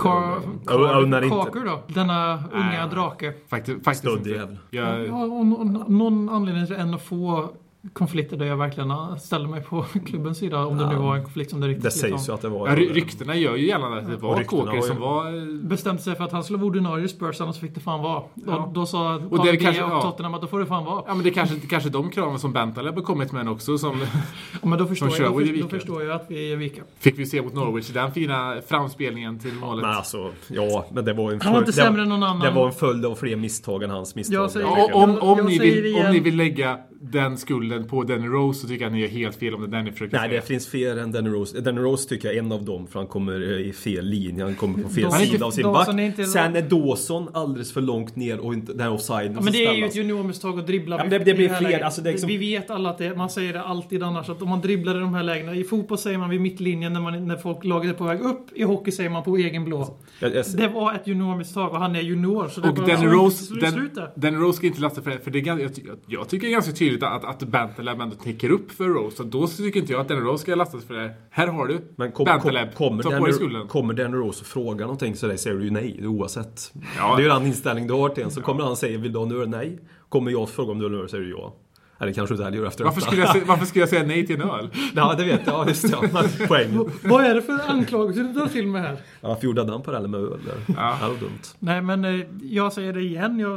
[1.04, 1.36] Undrar inte.
[1.36, 1.84] Kakur då?
[1.88, 3.34] Denna unga drake.
[3.48, 4.58] faktiskt faktiskt inte.
[4.70, 5.46] Jag, Ja, och,
[5.92, 7.50] någon anledning till en att få
[7.94, 10.66] konflikter där jag verkligen ställer mig på klubbens sida.
[10.66, 10.90] Om det Ja.
[10.92, 12.68] nu var en konflikt som det riktigt Det sägs ju att det var...
[12.68, 15.64] ja, ry- ryktena gör ju gällande att det var Kåker som var...
[15.68, 18.24] bestämde sig för att han skulle vara ordinarie Spurs, annars fick det fan vara.
[18.48, 18.56] Ja.
[18.58, 20.02] Och då sa Och det kanske- och ja.
[20.02, 21.04] Tottenham att då får det fan vara.
[21.08, 24.00] Ja men det är kanske, kanske de kraven som Bentaleb har kommit med också som
[24.62, 26.82] Ja, men då förstår, Som jag, då, då förstår jag att vi är vika.
[27.00, 27.88] fick vi se mot Norwich.
[27.88, 29.86] Den fina framspelningen till målet.
[29.86, 32.40] Men alltså, ja, men det var en Han var inte det- sämre än någon annan.
[32.40, 34.36] Det var en följd av fler misstag än hans misstag.
[34.36, 34.96] Jag säger- Det Ja, jag.
[35.04, 38.68] om, om, Jag ni vill, om ni vill lägga den skulden på Danny Rose så
[38.68, 40.42] tycker jag att ni är helt fel om det ni försöker Nej, säga.
[40.42, 41.62] det finns fler än Danny Rose.
[41.62, 44.44] Danny Rose tycker jag är en av dem, för han kommer eh, i fel linje.
[44.44, 46.20] Han kommer på fel sida av sin Dawson back.
[46.20, 49.66] är Sen är Dawson alldeles för långt ner och inte, den offside Ja, men det
[49.66, 50.98] är ju ett juniormisstag att dribbla.
[50.98, 51.82] Ja, det- det blir läget.
[51.84, 54.50] alltså det liksom- Vi vet alla att det, man säger det alltid annars, att om
[54.50, 55.56] man dribblar i de här lägena.
[55.56, 58.48] I fotboll säger man vid mittlinjen när, man, när folk, laget är på väg upp.
[58.56, 59.98] I hockey säger man på egen blå.
[60.20, 62.48] Jag, jag, Det var ett juniormisstag och han är junior.
[62.48, 64.10] Så det Och Danny Rose, den, där.
[64.16, 65.20] Danny Rose ska inte lasta för det.
[65.20, 65.72] För det är, jag,
[66.08, 69.18] jag tycker det är ganska tydligt att, att Bentaleb ändå täcker upp för Rose.
[69.18, 71.14] Så då tycker inte jag att Danny Rose ska lastas för det.
[71.30, 72.74] Här har du men kom, Bentaleb.
[72.76, 73.68] kom, kommer, Ta på dig skulden.
[73.68, 76.72] kommer Danny Rose och frågar någonting så säger du ju nej oavsett.
[76.98, 77.16] Ja.
[77.16, 78.32] Det är ju den inställning du har till en.
[78.32, 79.50] Så kommer han och säger vill du ha en öl?
[79.50, 79.80] Nej.
[80.10, 81.56] Kommer jag fråga om du vill ha en öl säger du ja.
[82.00, 84.04] Eller kanske du inte heller gör efter Varför skulle, jag, säga- varför skulle jag säga
[84.04, 84.70] nej till en öl?
[84.96, 85.56] Ja, det vet jag.
[85.56, 85.98] Ja, just det.
[86.14, 86.90] Ja, poäng.
[87.04, 88.98] Vad är det för anklagelser du drar till med här?
[89.22, 90.40] Ja, Varför gjorde han parallellen med öl?
[90.46, 90.76] Där?
[90.78, 90.98] Ja.
[91.02, 91.40] Det var dumt.
[91.60, 93.40] Nej men eh, jag säger det igen.
[93.40, 93.52] Jag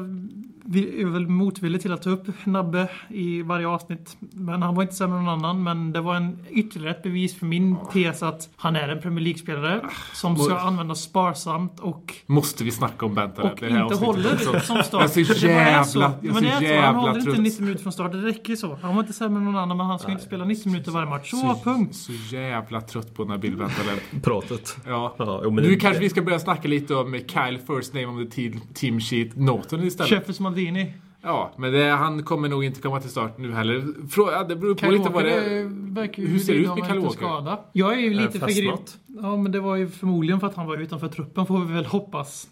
[0.70, 4.16] vi är väl motvillig till att ta upp Nabbe i varje avsnitt.
[4.20, 5.62] Men han var inte sämre än någon annan.
[5.62, 9.24] Men det var en ytterligare ett bevis för min tes att han är en Premier
[9.24, 9.80] League-spelare
[10.14, 13.52] som ska användas sparsamt och Måste vi snacka om Bentaleb?
[13.52, 15.02] och det här inte avsnittet håller det som start.
[15.16, 15.46] Jag så så.
[15.46, 16.64] jävla- jag är Men det så är så.
[16.64, 17.38] Han jävla håller inte trött.
[17.42, 18.12] 90 minuter från start.
[18.12, 18.78] Det räcker så.
[18.82, 21.08] Han var inte sämre än någon annan men han ska inte spela 90 minuter varje
[21.10, 21.30] match.
[21.30, 21.94] Så, punkt.
[21.94, 23.98] Så jävla trött på Nabil Bentaleb.
[24.22, 24.76] Pratet.
[24.86, 25.14] Ja.
[25.18, 28.06] Ja, jo, men nu det- kanske vi ska börja snacka lite om Kyle First Name
[28.06, 30.10] of the team, team Sheet Norton istället.
[30.10, 30.92] Sheffers Maldini.
[31.22, 33.84] Ja, men det, han kommer nog inte komma till start nu heller.
[34.10, 36.66] Frå, ja, det beror på Kyle lite vad det verkar ju hur ser det ut
[36.76, 37.16] med Kyle Walker?
[37.16, 37.60] skada.
[37.72, 38.98] Jag är ju lite för grymt.
[39.22, 41.84] Ja, men det var ju förmodligen för att han var utanför truppen, får vi väl
[41.86, 42.48] hoppas.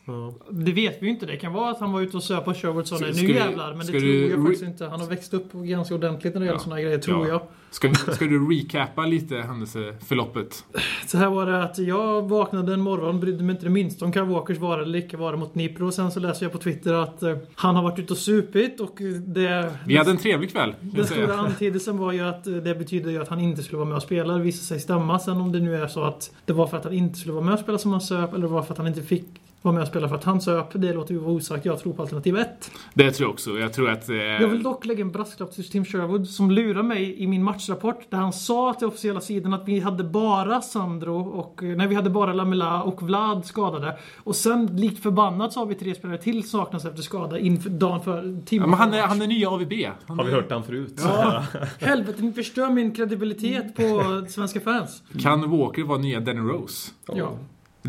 [0.51, 1.27] Det vet vi ju inte.
[1.27, 3.75] Det kan vara att han var ute och söp på Sherwood och sa nu jävlar.
[3.75, 4.87] Men det tror jag faktiskt inte.
[4.87, 6.63] Han har växt upp ganska ordentligt när det gäller Ja.
[6.65, 7.33] sådana grejer, tror Ja.
[7.33, 7.43] jag.
[7.71, 10.65] Ska, ska du recappa lite händelseförloppet?
[11.07, 14.13] Så här var det att jag vaknade en morgon, brydde mig inte det minsta om
[14.13, 15.93] Kyle Walkers vara eller icke vara mot Nipro.
[15.93, 18.99] Sen så läser jag på Twitter att eh, han har varit ute och supit och
[19.27, 19.77] det...
[19.87, 20.75] Vi hade en trevlig kväll.
[20.81, 23.89] Den stora antydelsen var ju att eh, det betyder ju att han inte skulle vara
[23.89, 24.35] med och spela.
[24.35, 25.19] Det visade sig stämma.
[25.19, 27.45] Sen om det nu är så att det var för att han inte skulle vara
[27.45, 29.25] med och spela som han söp eller det var för att han inte fick
[29.67, 30.67] vara med och spela för att han söp.
[30.73, 31.65] Det låter ju vara osagt.
[31.65, 32.71] Jag tror på alternativ 1.
[32.95, 33.51] Det tror jag också.
[33.59, 34.09] Jag tror att...
[34.09, 37.43] Eh, Jag vill dock lägga en brasklapp till Tim Sherwood som lurar mig i min
[37.45, 41.63] matchrapport där han sa till officiella sidan att vi hade bara Sandro och...
[41.63, 43.99] eh, Nej, vi hade bara Lamela och Vlad skadade.
[44.25, 48.01] Och sen likt förbannat så har vi tre spelare till saknas efter skada inför dagen
[48.01, 48.63] för Tim.
[48.63, 49.73] ja, men han, är, han är nya AVB.
[50.07, 50.95] Han Har vi hört den förut?
[51.05, 51.45] Ja,
[51.81, 55.03] helvete, ni förstör min kredibilitet på svenska fans.
[55.23, 56.91] Kan Walker vara nya Danny Rose?
[57.15, 57.31] Ja.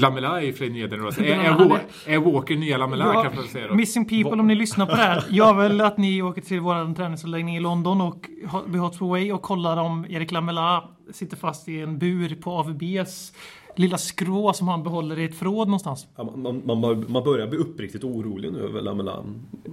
[0.02, 0.86] Lamela är ju sig nya.
[0.86, 1.62] Är,
[2.06, 3.76] är, är- Walker nya Lamela Ja, kan man säga då?
[3.76, 5.24] Missing people, om ni lyssnar på det här.
[5.30, 8.30] Jag vill att ni åker till vår träningsanläggning i London och
[8.68, 13.34] vid Hot Way och kollar om Erik Lamela sitter fast i en bur på AVBs
[13.80, 16.08] lilla skrå som han behåller i ett förråd någonstans.
[16.16, 19.24] Ja, man, man, man, bör- man börjar bli uppriktigt orolig nu över Lamela.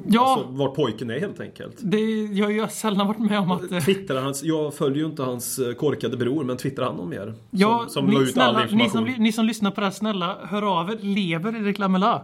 [0.07, 1.77] Ja, Alltså, var pojken är helt enkelt.
[1.83, 3.73] det, jag har ju sällan varit med om att...
[3.73, 7.09] eh, Twittrar hans, jag följer ju inte hans eh, korkade bror, men twittrar han någon
[7.09, 7.35] mer?
[7.51, 9.87] Ja, som som ni, la ut all snälla, ni, som, ni som lyssnar på det
[9.87, 10.99] här, snälla, hör av er.
[11.01, 12.23] Lever Erik Lamela?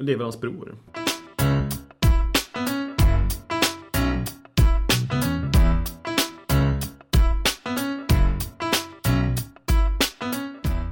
[0.00, 0.74] Lever hans bror?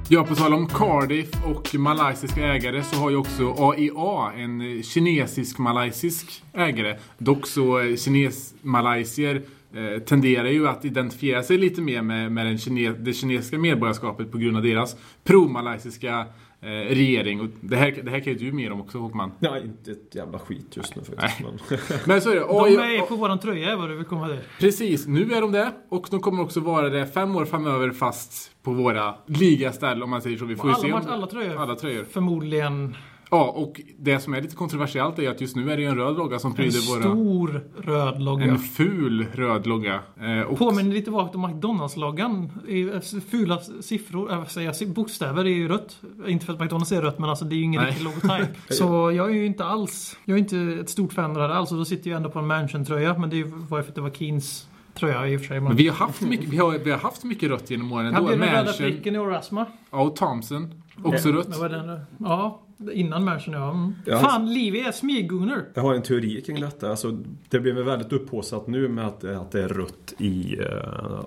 [0.09, 6.43] Ja, på tal om Cardiff och malaysiska ägare så har ju också AIA en kinesisk-malaysisk
[6.53, 6.97] ägare.
[7.17, 9.41] Dock så eh, kines-malaysier
[9.73, 14.31] eh, tenderar ju att identifiera sig lite mer med, med den kine, det kinesiska medborgarskapet
[14.31, 16.25] på grund av deras pro-malaysiska
[16.61, 17.41] eh, regering.
[17.41, 19.31] Och det, här, det här kan ju du mer om också Håkman.
[19.39, 21.39] Nej, inte ett jävla skit just nu faktiskt.
[21.39, 22.41] Men, Men så är det.
[22.41, 24.39] De AIA, är på våran tröja, är vad du vill komma till.
[24.59, 25.71] Precis, nu är de det.
[25.89, 30.21] Och de kommer också vara det fem år framöver fast på våra ligaställ om man
[30.21, 30.45] säger så.
[30.45, 31.13] Vi får ju Alla, se om...
[31.13, 31.61] alla tröjor.
[31.61, 32.05] Alla tröjor.
[32.11, 32.95] Förmodligen
[33.31, 36.17] Ja, och det som är lite kontroversiellt är att just nu är det en röd
[36.17, 37.01] logga som en pryder våra...
[37.01, 38.45] stor röd logga.
[38.45, 39.99] En ful röd logga.
[40.21, 42.51] Eh, och Påminner lite vagt om McDonalds-loggan.
[42.67, 42.91] I
[43.29, 46.01] Fula siffror, äh, säger jag, bokstäver är ju rött.
[46.27, 47.91] Inte för att McDonalds är rött, men alltså det är ju ingen Nej.
[47.91, 48.57] riktig logotyp.
[48.69, 51.71] Så jag är ju inte alls, jag är inte ett stort fan av det alls.
[51.71, 54.01] Och då sitter jag ändå på en Mansion-tröja, men det var ju för att det
[54.01, 55.59] var Keens tröja i och för sig.
[55.59, 58.31] Men vi har haft mycket, vi har, vi har haft mycket rött genom åren ändå.
[58.31, 59.65] ju den röda pricken i Orasma.
[59.91, 60.81] ja, och Thompson.
[61.03, 61.47] Också rött.
[61.47, 61.99] Men vad den?
[62.19, 62.61] Ja,
[62.93, 63.69] innan Mansion ja.
[63.71, 63.95] Mm.
[64.05, 64.19] Ja.
[64.19, 65.65] Fan, Livi är smyggunner.
[65.73, 66.89] jag har en teori kring detta.
[66.89, 67.17] Alltså,
[67.49, 70.65] det blev väldigt upphaussat nu med att, att det är rött i uh,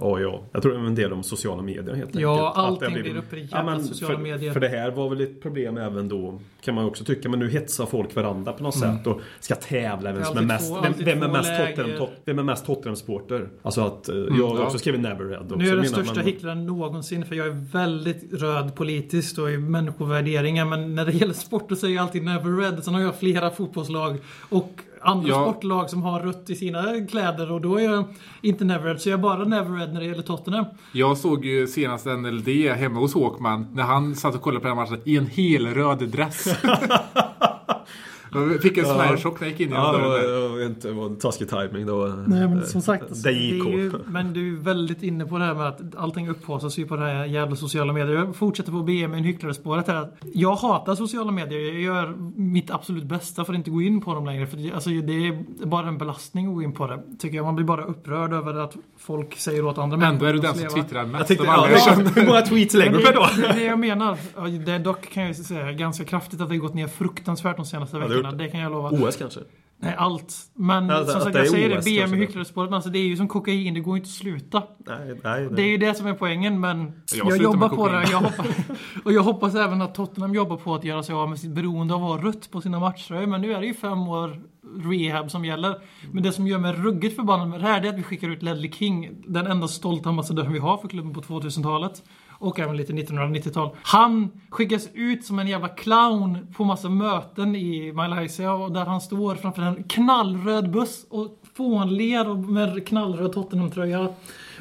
[0.00, 0.38] AIA.
[0.52, 2.54] Jag tror det är en del om sociala medier helt Ja, enkelt.
[2.54, 4.52] Det allting blir uppe i jävla sociala för, medier.
[4.52, 7.28] För det här var väl ett problem även då, kan man också tycka.
[7.28, 8.96] Men nu hetsar folk varandra på något Mm.
[8.96, 11.50] sätt och ska tävla vem som är mest, två- vem, vem är mest.
[11.66, 13.48] Tottenham, tot, vem är mest Tottenham-supporter.
[13.62, 14.64] Alltså att, eh, jag har ja.
[14.64, 15.56] också skrivit Neverhead också.
[15.56, 19.50] Nu är jag den största man- hycklaren någonsin för jag är väldigt röd politiskt och
[19.58, 22.84] människovärderingar men när det gäller sport då säger jag alltid never red.
[22.84, 24.18] Sen har jag flera fotbollslag
[24.48, 25.42] och andra Ja.
[25.52, 28.04] sportlag som har rött i sina kläder och då är jag
[28.42, 29.00] inte never red.
[29.00, 30.64] Så jag är bara never red när det gäller Tottenham.
[30.92, 34.76] Jag såg ju senast NLD hemma hos Håkman när han satt och kollade på den
[34.76, 36.44] matchen i en hel röd dress.
[38.32, 40.42] Jag fick en smärrchock när jag gick in Ja, genom det var, dörren.
[40.52, 42.14] det var inte det var en taskig timing då.
[42.26, 45.24] Nej men som sagt, alltså, det det gick är ju, men du är väldigt inne
[45.26, 48.14] på det här med att allting upphaussas ju på det här jävla sociala medier.
[48.16, 50.08] Jag fortsätter på BM med hycklarespåret här.
[50.34, 51.60] Jag hatar sociala medier.
[51.72, 54.46] Jag gör mitt absolut bästa för att inte gå in på dem längre.
[54.46, 57.02] För det, alltså, det är bara en belastning att gå in på det.
[57.18, 57.44] Tycker jag.
[57.44, 60.60] Man blir bara upprörd över att folk säger åt andra Ändå är du den som
[60.62, 60.70] leva.
[60.74, 63.28] twittrar Jag mest tänkte, ja, jag det känns- hur många tweets lägger du per dag?
[63.36, 64.16] Det är det jag menar.
[64.36, 67.56] Ja, Det är dock kan jag säga ganska kraftigt att det har gått ner fruktansvärt
[67.56, 68.17] de senaste det veckorna.
[68.18, 68.88] Gjort Det kan jag lova.
[68.90, 69.40] OS kanske?
[69.80, 70.34] Nej, allt.
[70.54, 71.74] Men Alltså, som sagt, jag säger det.
[71.74, 72.06] Kanske.
[72.06, 72.70] med hycklarespåret.
[72.70, 73.74] men Alltså, det är ju som kokain.
[73.74, 74.62] Det går ju inte att sluta.
[74.78, 75.48] Nej, nej.
[75.52, 78.10] Det är ju det som är poängen, men Jag jag, jobbar på det.
[78.10, 78.46] Jag hoppas,
[79.04, 81.94] och jag hoppas även att Tottenham jobbar på att göra sig av med sitt beroende
[81.94, 83.26] av att ha rött på sina matcher.
[83.26, 84.40] Men nu är det ju fem år
[84.76, 85.80] rehab som gäller.
[86.12, 88.28] Men det som gör mig ruggigt förbannad med det här det är att vi skickar
[88.28, 92.02] ut Ledley King, den enda stolta ambassadören vi har för klubben på 2000-talet.
[92.38, 93.70] Och även lite 1990-tal.
[93.82, 99.00] Han skickas ut som en jävla clown på massa möten i Malaysia och där han
[99.00, 104.08] står framför en knallröd buss och fånler och med knallröd Tottenham-tröja.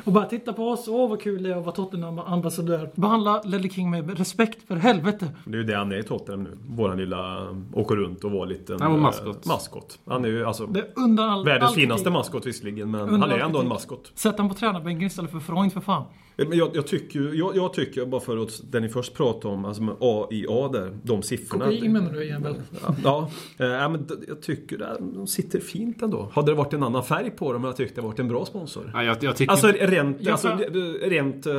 [0.04, 2.90] Och bara titta på oss, åh vad kul det är att vara Tottenham-ambassadör.
[2.96, 5.30] Behandla Ledley King med respekt för helvete.
[5.46, 6.58] Det är ju det han är i Tottenham nu.
[6.68, 7.48] Våran lilla...
[7.74, 8.78] Åker runt och var lite...
[8.80, 9.46] Han var maskot.
[9.46, 10.00] maskot.
[10.06, 10.66] Han är ju alltså...
[10.66, 14.12] Det all, Världens all finaste maskot visserligen, men han är ändå en maskot.
[14.16, 16.04] Sätt han på tränarbänken istället för Freund för fan.
[16.38, 19.54] Men jag, jag tycker ju- jag, jag tycker bara för att det ni först pratade
[19.54, 21.66] om, alltså med AIA där, de siffrorna.
[21.66, 22.56] Kokain menar du igen väl?
[23.04, 23.30] Ja,
[23.60, 26.30] eh, ja, men d- jag tycker det, de sitter fint ändå.
[26.34, 28.46] Hade det varit en annan färg på dem, hade jag tyckt det varit en bra
[28.46, 28.92] sponsor.
[28.94, 29.52] Ja, jag, jag tycker...
[29.52, 30.58] Alltså rent, alltså,
[31.02, 31.54] rent eh,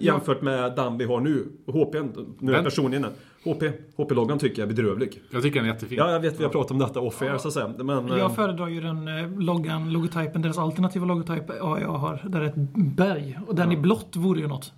[0.00, 1.46] jämfört med den vi har nu.
[1.66, 1.94] HP,
[2.38, 3.06] nu är personligen
[3.44, 3.62] HP,
[3.96, 5.20] HP-loggan tycker jag är bedrövlig.
[5.30, 5.98] jag tycker den är jättefin.
[5.98, 7.68] Ja, jag vet vi har pratat om detta off-air så att säga.
[7.78, 12.20] Men, eh, Jag föredrar ju den eh, loggan, logotypen, deras alternativa logotyp ja, jag har.
[12.28, 13.38] Där är ett berg.
[13.46, 14.72] Och den i blått vore ju något.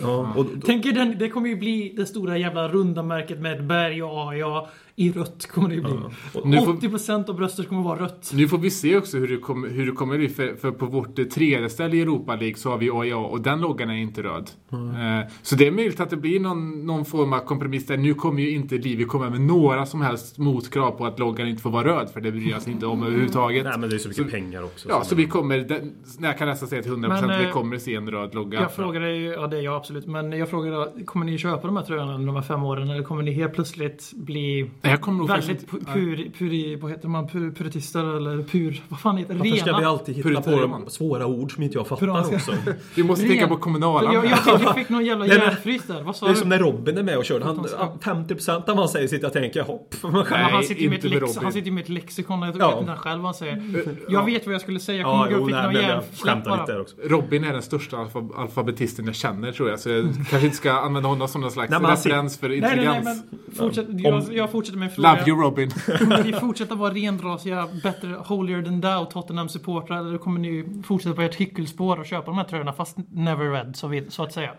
[0.00, 3.58] ja, och, Tänk er den, det kommer ju bli det stora jävla runda märket med
[3.58, 4.66] ett berg och AIA.
[5.00, 5.92] I rött kommer det ju bli.
[6.34, 8.30] och, Nu får- 80% av bröstet kommer vara rött.
[8.34, 10.28] Nu får vi se också hur det, kommer, hur det kommer bli.
[10.28, 13.40] För, för på vårt eh, tredje ställe i Europa League så har vi AIA och
[13.40, 14.50] den loggan är inte röd.
[14.72, 17.96] Eh, så det är möjligt att det blir någon, någon form av kompromiss där.
[17.96, 21.62] Nu kommer ju inte Livi komma med några som helst motkrav på att loggan inte
[21.62, 22.10] får vara röd.
[22.10, 23.64] För det bryr sig inte om överhuvudtaget.
[23.64, 24.88] nej men det är så mycket Så- pengar också.
[24.88, 27.50] Ja, så vi kommer, den, jag kan nästan säga till 100% Men, att vi eh,
[27.52, 28.60] kommer se en röd logga.
[28.60, 31.76] Jag frågade ju, ja det är jag absolut, men jag frågade kommer ni köpa de
[31.76, 35.18] här tröjorna under de här fem åren eller kommer ni helt plötsligt bli jag kommer
[35.18, 39.00] nog väldigt faktiskt pu- inte- pur, puri, vad heter man, pur, puritister eller pur, vad
[39.00, 39.38] fan heter det?
[39.40, 42.36] Varför ska vi alltid hitta på svåra ord som inte jag fattar Puranska.
[42.36, 42.52] också?
[42.94, 43.30] Vi måste Ren.
[43.30, 44.12] tänka på kommunala.
[44.12, 46.40] Jag, jag, fick, jag fick någon jävla Nej, hjärnfrys där, vad sa Det är du?
[46.40, 47.40] som när Robin är med och kör.
[47.40, 48.38] Han, Fruktansvärt.
[48.48, 49.94] 50% av vad han säger sitter jag och tänker hopp.
[50.02, 51.42] Men han, Nej, sitter med inte med lex, Robin.
[51.44, 52.68] han sitter ju med ett lexikon, jag Ja.
[52.70, 53.84] vet inte han själv vad han säger.
[54.08, 55.74] Jag vet vad jag skulle säga, jag Ja, kommer gå jo, och fick nej, någon
[55.74, 56.66] jag hjärnsläpp bara.
[56.66, 56.96] där också.
[57.04, 59.80] Robin är den största alfa, alfabetisten jag känner tror jag.
[59.80, 62.70] Så jag kanske inte ska använda honom som någon slags Nej, referens för Nej, nej,
[62.76, 64.28] nej, intelligens.
[64.28, 65.12] jag, jag fortsätter med en fråga.
[65.14, 65.70] Love you Robin.
[65.98, 69.98] Kommer ni fortsätta vara renrasiga, bättre, holier than thou Tottenham-supportrar?
[69.98, 73.76] Eller kommer ni fortsätta på ert hyckelspår och köpa de här tröjorna fast never read,
[73.76, 74.50] så, vid, så att säga?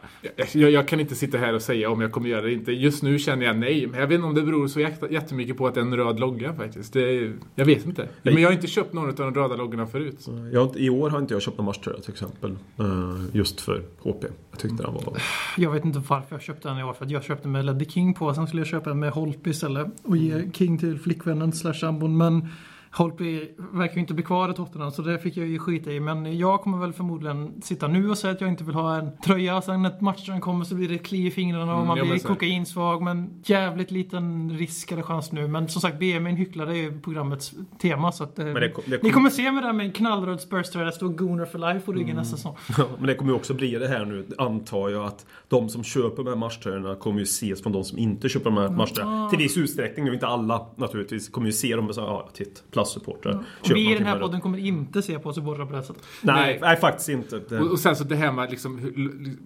[0.53, 2.71] Jag, jag kan inte sitta här och säga om jag kommer göra det inte.
[2.71, 3.87] Just nu känner jag nej.
[3.87, 5.97] Men jag vet inte om det beror så jätte- jättemycket på att det är en
[5.97, 6.93] röd logga faktiskt.
[6.93, 8.07] Det, jag vet inte.
[8.23, 10.25] Men jag har inte köpt någon av de röda loggorna förut.
[10.53, 12.51] Jag, I år har inte jag köpt någon matchtröja till exempel.
[12.79, 12.85] eh,
[13.33, 14.25] Just för HP.
[14.61, 15.21] Jag tyckte den var...
[15.57, 16.93] Jag vet inte varför jag köpte den i år.
[16.93, 18.33] För jag köpte med Leddy King på.
[18.33, 19.87] Sen skulle jag köpa den med Holtby istället.
[20.03, 22.17] Och ge King till flickvännen slash sambon.
[22.17, 22.47] Men
[22.91, 24.91] Holtby verkar ju inte bli kvar i Tottenham.
[24.91, 25.99] Så det fick jag ju skita i.
[25.99, 29.09] Men jag kommer väl förmodligen sitta nu och säga att jag inte vill ha en
[29.25, 29.61] tröja.
[29.61, 32.19] Sen när matchen kommer så blir det kli i fingrarna och Mm, man ja, blir
[32.19, 33.01] kokainsvag.
[33.01, 35.47] Men jävligt liten risk eller chans nu.
[35.47, 38.11] Men som sagt, BM en hycklare är ju programmets tema.
[38.11, 40.41] Så att, eh, det kom- det Ni kom- kommer se mig där med en knallröd
[40.41, 40.85] Spurs-tröja.
[40.85, 42.01] Det står Gooner for life på Mm.
[42.03, 42.55] ryggen nästa säsong.
[42.97, 46.23] Men det kommer ju också bli det här nu, antar jag, att de som köper
[46.23, 49.29] de här matchtröjorna kommer ju ses från de som inte köper de här matchtröjorna.
[49.29, 52.63] Till viss utsträckning, nu inte alla naturligtvis, kommer ju se dem och säga ja, titt,
[52.79, 53.43] plastsupportrar.
[53.61, 56.03] Och vi i den här podden kommer inte se på supportrar på det här sättet.
[56.21, 56.59] Nej, Nej.
[56.61, 57.39] nej, faktiskt inte.
[57.49, 58.79] Det, Och, och sen så det här med liksom,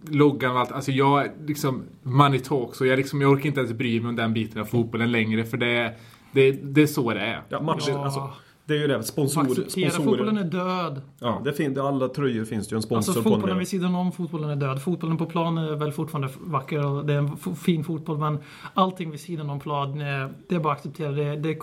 [0.10, 0.72] loggan och allt.
[0.72, 4.16] Alltså jag liksom, money talks och jag, liksom, jag orkar inte ens bry mig om
[4.16, 5.94] den biten av fotbollen längre för det,
[6.32, 7.42] det, det är så det är.
[7.50, 8.04] ja, matcher, Ja.
[8.06, 8.30] alltså,
[8.66, 10.42] det är ju det, sponsor, Acceptera, fotbollen sponsorer.
[10.42, 11.02] är död.
[11.20, 13.30] Ja, det finns, alla tröjor finns det ju en sponsor Alltså på.
[13.30, 13.58] fotbollen den.
[13.60, 14.82] vid sidan om fotbollen är död.
[14.82, 18.38] Fotbollen på plan är väl fortfarande vacker och det är en fin fotboll men
[18.74, 21.12] allting vid sidan om plan, eh, det är bara att acceptera.
[21.12, 21.58] Det, det,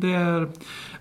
[0.00, 0.48] det är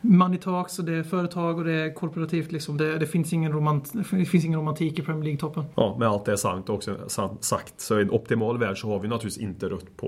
[0.01, 2.77] money talks och det är företag och det är korporativt liksom.
[2.77, 5.63] Det, det, finns, ingen romant, det finns ingen romantik i Premier League-toppen.
[5.75, 6.97] Ja, med allt det är sant också
[7.39, 7.73] sagt.
[7.81, 10.07] Så i en optimal värld så har vi naturligtvis inte rött på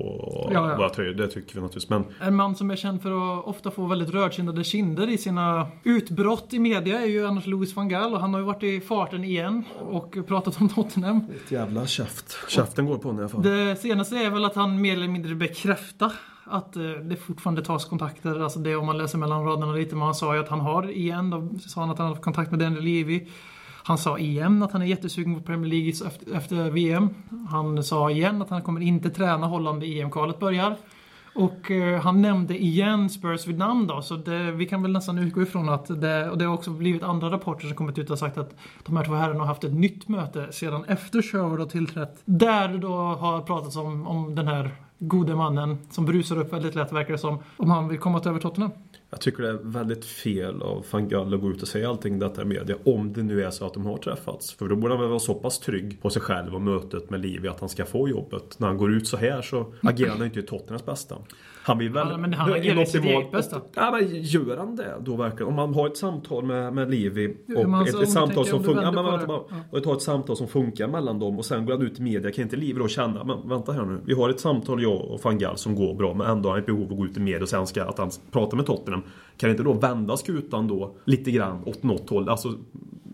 [0.54, 0.78] Ja, ja.
[0.78, 1.14] våra tröjor.
[1.14, 1.90] Det tycker vi naturligtvis.
[1.90, 5.68] Men En man som är känd för att ofta få väldigt rödkindade kinder i sina
[5.84, 8.82] utbrott i media är ju annars Louis van Gaal och han har ju varit i
[8.82, 11.22] farten igen och pratat om Tottenham.
[11.46, 12.38] ett jävla käft.
[12.50, 13.44] Käften går på honom i alla fall.
[13.44, 16.12] Det senaste är väl att han mer eller mindre bekräftar
[16.44, 18.40] att eh, det fortfarande tas kontakter.
[18.40, 19.96] Alltså det om man läser mellan raderna lite.
[19.96, 22.52] Men han sa ju att han har igen, då sa han att han har kontakt
[22.52, 23.28] med Daniel Levy.
[23.84, 27.10] Han sa igen att han är jättesugen på Premier League efter, efter VM.
[27.50, 30.76] Han sa igen att han kommer inte träna Holland i EM-kvalet börjar.
[31.36, 35.18] Och eh, han nämnde igen Spurs vid namn då, så det, vi kan väl nästan
[35.18, 38.20] utgå ifrån att det, och det har också blivit andra rapporter som kommit ut och
[38.20, 38.56] sagt att
[38.86, 42.22] de här två herrarna har haft ett nytt möte sedan efter Sherwood har tillträtt.
[42.26, 46.76] Där det då har pratats om, om den här gode mannen som brusar upp väldigt
[46.76, 48.72] lätt verkar det som, om han vill komma till över Tottenham.
[49.10, 52.20] Jag tycker det är väldigt fel av van Gaal att gå ut och säga allting
[52.20, 52.76] detta i media.
[52.86, 54.54] Om det nu är så att de har träffats.
[54.54, 57.20] För då borde han väl vara så pass trygg på sig själv och mötet med
[57.20, 58.60] Livi att han ska få jobbet.
[58.60, 61.18] När han går ut så här så agerar han inte i Tottenhams bästa.
[61.68, 62.08] Han vill väl...
[62.10, 63.62] Ja, men han agerar i sitt eget bästa.
[63.76, 65.48] Ja, men gör han det då verkligen?
[65.48, 68.46] Om man har ett samtal med, med Livi Ja, och men ett, alltså, ett samtal
[68.46, 68.84] som funkar...
[68.84, 69.40] Ja, men vänta bara.
[69.72, 69.88] det.
[69.88, 72.32] Och ett samtal som funkar mellan dem och sen går han ut i media.
[72.32, 74.02] Kan inte Livi då känna, men vänta här nu.
[74.06, 76.60] Vi har ett samtal jag och van Gaal som går bra men ändå har han
[76.60, 78.66] ett behov av att gå ut i media och sen ska att han pratar med
[78.66, 79.04] Tottenham.
[79.38, 82.30] Kan inte då vända skutan då lite grann åt något håll?
[82.30, 82.54] Alltså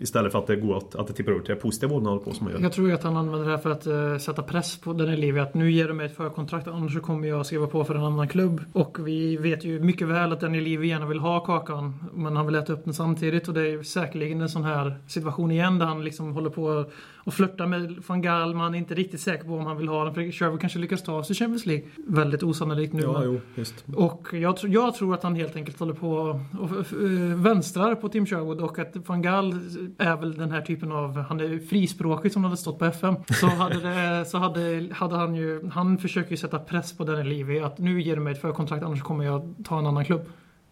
[0.02, 2.22] Istället för att det går att, att det tippar över till det positiva hållet håller
[2.22, 2.62] på som han gör.
[2.62, 5.10] Jag tror ju att han använder det här för att uh, sätta press på den
[5.10, 5.43] eleven.
[5.43, 8.04] Att nu ger du mig ett förkontrakt annars så kommer jag skriva på för en
[8.04, 8.62] annan klubb.
[8.74, 12.04] Och vi vet ju mycket väl att den eleven gärna vill ha kakan.
[12.14, 13.47] Men han vill äta upp den samtidigt.
[13.47, 16.86] Och det är säkerligen en sån här situation igen där han liksom håller på
[17.24, 18.55] och flörtar med van Gaal.
[18.55, 20.13] Man är inte riktigt säker på om han vill ha den.
[20.13, 21.86] För Sherwood kanske lyckas ta sig Champions League.
[22.07, 23.01] Väldigt osannolikt nu.
[23.01, 23.86] Ja, men- jo, just.
[23.95, 26.11] och jag, jag tror att han helt enkelt håller på
[26.59, 26.69] och
[27.01, 29.53] uh, vänstrar på Tim Sherwood och att van Gaal
[29.97, 33.15] är väl den här typen av, han är frispråkig som hade stått på FM.
[33.39, 37.30] Så hade, det, så hade, hade han ju, han försöker ju sätta press på den
[37.30, 40.22] Levi att nu ger du mig ett förkontrakt annars kommer jag ta en annan klubb.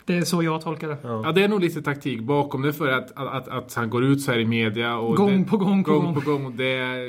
[0.09, 0.97] Det är så jag tolkar det.
[1.03, 4.03] Ja, det är nog lite taktik bakom det för att, att, att, att han går
[4.03, 4.97] ut så här i media.
[4.97, 6.03] Och Gång det, på gång på gång.
[6.05, 6.13] gång.
[6.23, 6.45] på gång.
[6.45, 7.07] Och det,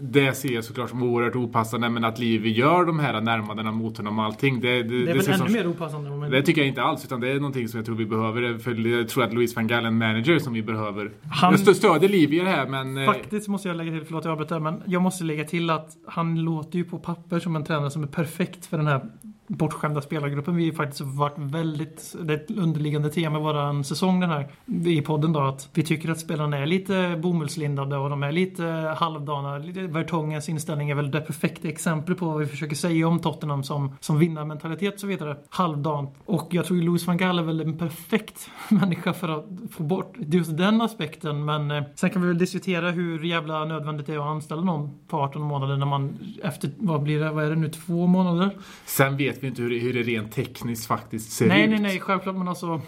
[0.00, 1.88] det ser jag såklart som oerhört opassande.
[1.88, 4.60] Men att Livi gör de här närmandena mot honom och allting.
[4.60, 6.10] Det, det, Det är ser väl ännu som, mer opassande.
[6.10, 8.06] om en- det tycker jag inte alls, utan det är någonting som jag tror vi
[8.06, 8.58] behöver.
[8.58, 11.10] För jag tror att Louis van Gaal är en manager som vi behöver.
[11.30, 12.96] Han- Jag stö- stöder Livi i det här, men...
[12.98, 15.90] eh, Faktiskt måste jag lägga till, förlåt jag avbryter, men jag måste lägga till att
[16.06, 19.00] han låter ju på papper som en tränare som är perfekt för den här
[19.48, 20.56] bortskämda spelargruppen.
[20.56, 24.48] Vi har faktiskt varit väldigt, det är ett underliggande tema i våran säsong den här
[24.86, 28.94] i podden då, att vi tycker att spelarna är lite bomullslindade och de är lite
[28.98, 29.58] halvdana.
[29.88, 33.96] Vertongens inställning är väl det perfekta exemplet på vad vi försöker säga om Tottenham som,
[34.00, 35.36] som vinnarmentalitet och så vidare.
[35.48, 36.14] Halvdant.
[36.24, 39.82] Och jag tror ju Louis van Gaal är väl en perfekt människa för att få
[39.82, 41.44] bort just den aspekten.
[41.44, 44.98] Men eh, sen kan vi väl diskutera hur jävla nödvändigt det är att anställa någon
[45.08, 48.50] på 18 månader när man efter, vad blir det, vad är det nu, två månader?
[48.86, 51.70] Sen vet vi inte hur det, hur det rent tekniskt faktiskt ser Nej, ut.
[51.70, 52.36] nej, nej, självklart.
[52.36, 52.80] Men alltså...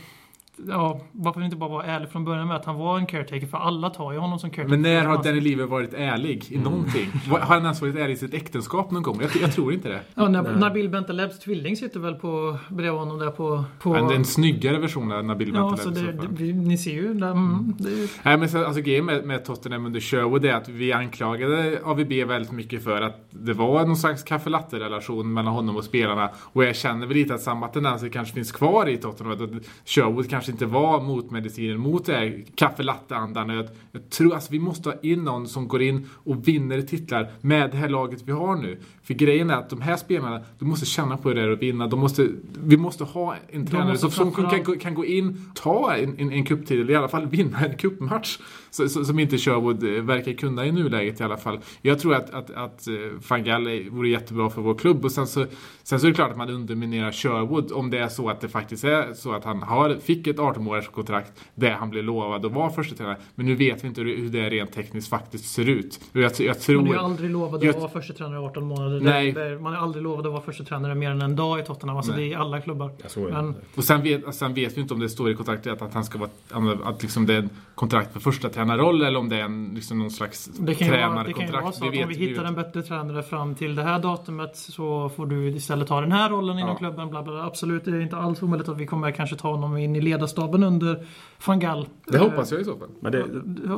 [0.68, 3.46] Ja, varför inte bara vara ärlig från början med att han var en caretaker?
[3.46, 4.76] För alla tar ju honom som caretaker.
[4.78, 6.60] Men när har Danny Lever varit ärlig Mm.
[6.60, 7.10] i någonting?
[7.30, 9.18] Har han ens varit ärlig i sitt äktenskap någon gång?
[9.20, 10.00] Jag, jag tror inte det.
[10.14, 13.64] Ja, Nab- Nabil Bentalebs tvilling sitter väl på, bredvid honom där på...
[13.78, 16.52] på Men det är en snyggare version av Nabil ja, Bentaleb så det, så det,
[16.52, 17.14] ni ser ju.
[17.14, 20.68] Där, mm, det, Nej men så, alltså grejen med, med Tottenham under Sherwood är att
[20.68, 25.76] vi anklagade AVB väldigt mycket för att det var någon slags kaffe relation mellan honom
[25.76, 26.30] och spelarna.
[26.36, 29.32] Och jag känner väl lite att samma tendenser kanske finns kvar i Tottenham.
[29.32, 29.50] Att
[29.84, 34.58] Sherwood kanske inte var motmedicinen mot det här kaffe andan jag, jag tror alltså vi
[34.58, 38.32] måste ha in någon som går in och vinner titlar med det här laget vi
[38.32, 38.78] har nu.
[39.02, 41.62] För grejen är att de här spelarna, de måste känna på hur det är att
[41.62, 41.86] vinna.
[41.86, 42.28] De måste,
[42.64, 46.90] vi måste ha en tränare som, kan, kan gå in, ta en, en, en cuptitel,
[46.90, 48.38] i alla fall vinna en cupmatch.
[48.70, 51.58] Som inte Sherwood eh, verkar kunna i nuläget i alla fall.
[51.82, 52.94] Jag tror att, att, att eh,
[53.28, 55.04] van Gaal vore jättebra för vår klubb.
[55.04, 55.46] Och sen så,
[55.82, 58.48] sen så är det klart att man underminerar Sherwood om det är så att det
[58.48, 62.70] faktiskt är så att han har, fick ett 18-månaderskontrakt där han blev lovad att vara
[62.70, 63.16] första tränare.
[63.34, 66.00] Men nu vet vi inte hur det rent tekniskt faktiskt ser ut.
[66.12, 66.82] Jag, jag tror...
[66.82, 69.00] man är aldrig lovad att vara första tränare i 18 månader.
[69.00, 69.32] Nej.
[69.32, 71.96] Det, man är aldrig lovad att vara första tränare mer än en dag i Tottenham.
[71.96, 72.20] Alltså Nej.
[72.20, 72.90] det är i alla klubbar.
[73.30, 75.94] Men Och sen vet, sen vet vi inte om det står i kontraktet att, att
[75.94, 79.36] han ska vara, att liksom det är en kontrakt för första tränarroll eller om det
[79.36, 81.62] är en, liksom någon slags Det kan ju vara, det kan ju tränarkontrakt.
[81.62, 85.08] vara så att om vi hittar en bättre tränare fram till det här datumet så
[85.08, 86.76] får du istället ta den här rollen inom Ja.
[86.76, 87.10] klubben.
[87.10, 87.44] Bla bla bla.
[87.46, 90.62] Absolut, det är inte alls omöjligt att vi kommer kanske ta honom in i ledarstaben
[90.62, 91.06] under
[91.46, 91.88] van Gaal.
[92.06, 92.88] Det hoppas jag i så fall.
[93.00, 93.24] Men det,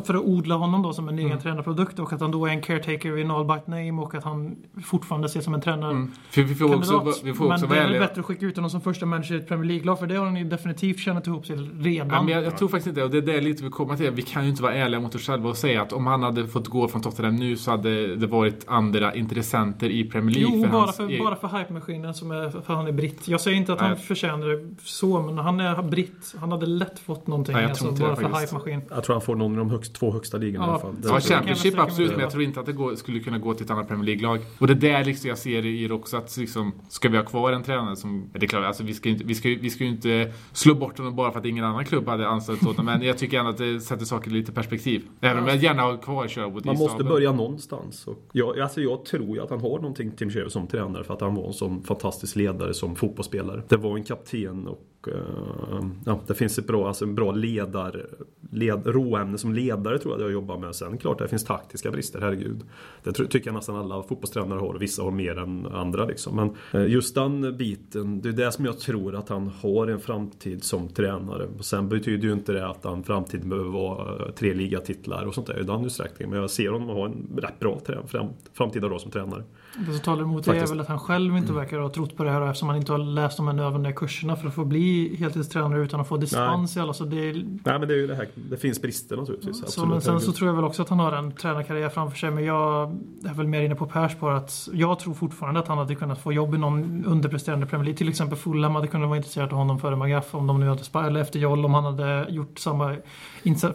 [0.04, 1.42] För att odla honom då som en egen Mm.
[1.42, 4.56] tränarprodukt och att han då är en caretaker i all but name och att han
[4.84, 5.90] fortfarande ses som en tränare.
[5.90, 6.10] Mm.
[6.30, 8.56] För vi får också, vi får också men det är väl bättre att skicka ut
[8.56, 11.26] honom som första manager i ett Premier League-lag för det har han ju definitivt tjänat
[11.26, 12.08] ihop sig redan.
[12.10, 13.04] Ja, men jag, jag tror faktiskt inte det.
[13.04, 14.10] Och det är det lite vi kommer till.
[14.10, 16.46] Vi kan ju inte vara ärliga mot oss själva och säga att om han hade
[16.46, 20.56] fått gå från Tottenham nu så hade det varit andra intressenter i Premier League.
[20.56, 23.28] Jo, för bara hans för, egen- bara för hype-maskinen som är för han är britt.
[23.28, 23.98] Jag säger inte att han Nej.
[24.00, 26.34] förtjänar det så, men han är britt.
[26.40, 28.80] Han hade lätt fått någonting Nej, jag alltså, bara för hype-maskin.
[28.90, 30.94] jag tror han får någon av de högst, två högsta ligorna Ja, i alla fall.
[31.04, 33.70] Ja, Championship absolut, men jag tror inte att det går, skulle kunna gå till ett
[33.70, 34.40] annat Premier League-lag.
[34.58, 37.24] Och det är där liksom jag ser i det också att liksom, ska vi ha
[37.24, 38.30] kvar en tränare som...
[38.32, 40.74] Det är klart, alltså, vi, ska ju inte, vi, ska, vi ska ju inte slå
[40.74, 42.86] bort honom bara för att ingen annan klubb hade anställt honom.
[42.86, 45.02] Men jag tycker ändå att det sätter saker i lite perspektiv.
[45.20, 48.06] Även om jag gärna har kvar Sherwood Man i måste börja någonstans.
[48.06, 51.14] Och jag, alltså jag tror ju att han har någonting, Tim Sherwood, som tränare för
[51.14, 53.62] att han var en sån fantastisk ledare som fotbollsspelare.
[53.68, 54.78] Det var en kapten och
[55.08, 58.06] Eh, ja, det finns ett bra, alltså en bra ledar,
[58.50, 60.74] led, råämne som ledare tror jag jag jobbar med.
[60.74, 62.60] Sen klart det finns taktiska brister, herregud.
[63.02, 66.36] Det tycker jag nästan alla fotbollstränare har och vissa har mer än andra liksom.
[66.36, 70.00] Men eh, just den biten, det är det som jag tror att han har en
[70.00, 71.48] framtid som tränare.
[71.58, 75.34] Och sen betyder ju inte det att han framtiden behöver vara eh, tre ligatitlar och
[75.34, 76.30] sånt där i den utsträckningen.
[76.30, 79.42] Men jag ser honom ha en rätt bra trä- fram, framtida roll som tränare.
[79.78, 82.24] Det som talar emot det är väl att han själv inte verkar ha trott på
[82.24, 85.16] det här eftersom han inte har läst de här nödvändiga kurserna för att få bli
[85.16, 86.92] heltidstränare utan att få dispens i alla.
[86.92, 87.32] Så det är,
[87.64, 89.58] Nej men det är ju det här det finns brister naturligtvis.
[89.58, 89.88] Så, absolut.
[89.88, 92.30] men sen så tror jag väl också att han har en tränarkarriär framför sig.
[92.30, 95.78] Men jag är väl mer inne på Pers spår att jag tror fortfarande att han
[95.78, 97.98] hade kunnat få jobb i någon underpresterande Premier League.
[97.98, 101.06] Till exempel Fulham hade kunnat vara intresserad av honom före Magaff om de nu hade
[101.06, 102.96] eller efter Joll om han hade gjort samma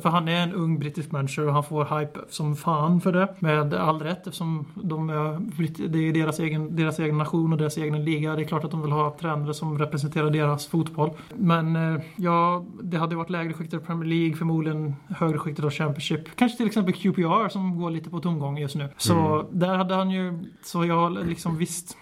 [0.01, 3.35] För han är en ung brittisk manager och han får hype som fan för det.
[3.39, 7.77] Med all rätt eftersom de är, det är deras egen, deras egen nation och deras
[7.77, 8.35] egen liga.
[8.35, 11.11] Det är klart att de vill ha tränare som representerar deras fotboll.
[11.35, 15.71] Men eh, ja, det hade varit lägre skiktet av Premier League, förmodligen högre skiktet av
[15.71, 16.35] Championship.
[16.35, 18.89] Kanske till exempel QPR som går lite på tomgång just nu.
[18.97, 21.97] Så där hade han ju, så jag liksom visst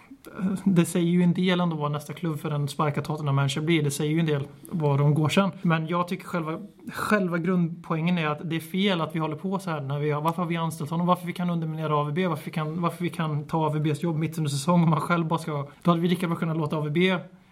[0.64, 3.84] det säger ju en del ändå vad nästa klubb för en sparkad Tottenham-manager blir.
[3.84, 5.52] Det säger ju en del vad de går sen.
[5.62, 6.60] Men jag tycker själva,
[6.94, 9.82] själva grundpoängen är att det är fel att vi håller på så här.
[9.82, 11.08] När vi har, varför har vi anställt honom?
[11.08, 12.20] Varför vi kan underminera AVB?
[12.20, 15.28] Varför vi kan, varför vi kan ta AVBs jobb mitt under säsong om man själv
[15.28, 15.68] bara ska...
[15.82, 16.98] Då hade vi lika bra kunnat låta AVB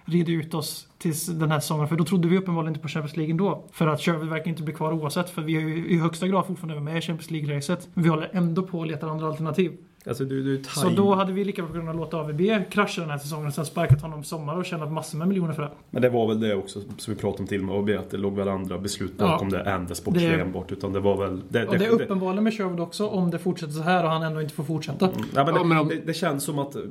[0.05, 1.87] rida ut oss tills den här säsongen.
[1.87, 3.63] För då trodde vi uppenbarligen inte på Champions League ändå.
[3.71, 5.29] För att Sherwood verkar inte bli kvar oavsett.
[5.29, 7.87] För vi är ju i högsta grad fortfarande med i Champions League-racet.
[7.93, 9.77] Men vi håller ändå på och letar andra alternativ.
[10.07, 13.17] Alltså, du, du, Så då hade vi lika bra kunnat låta AVB krascha den här
[13.17, 15.71] säsongen och sen sparkat honom i sommar och tjänat massor med miljoner för det.
[15.89, 18.17] Men det var väl det också som vi pratade om till med AB, att det
[18.17, 20.71] låg väl andra beslut bakom det än det sportsliga Det- enbart.
[20.71, 21.41] Utan det var väl...
[21.49, 24.23] Det, Och det är uppenbarligen med Sherwood också om det fortsätter så här och han
[24.23, 25.07] ändå inte får fortsätta.
[25.07, 25.21] Mm.
[25.35, 26.81] Ja, men Ja, det, men om- det, det känns som att eh,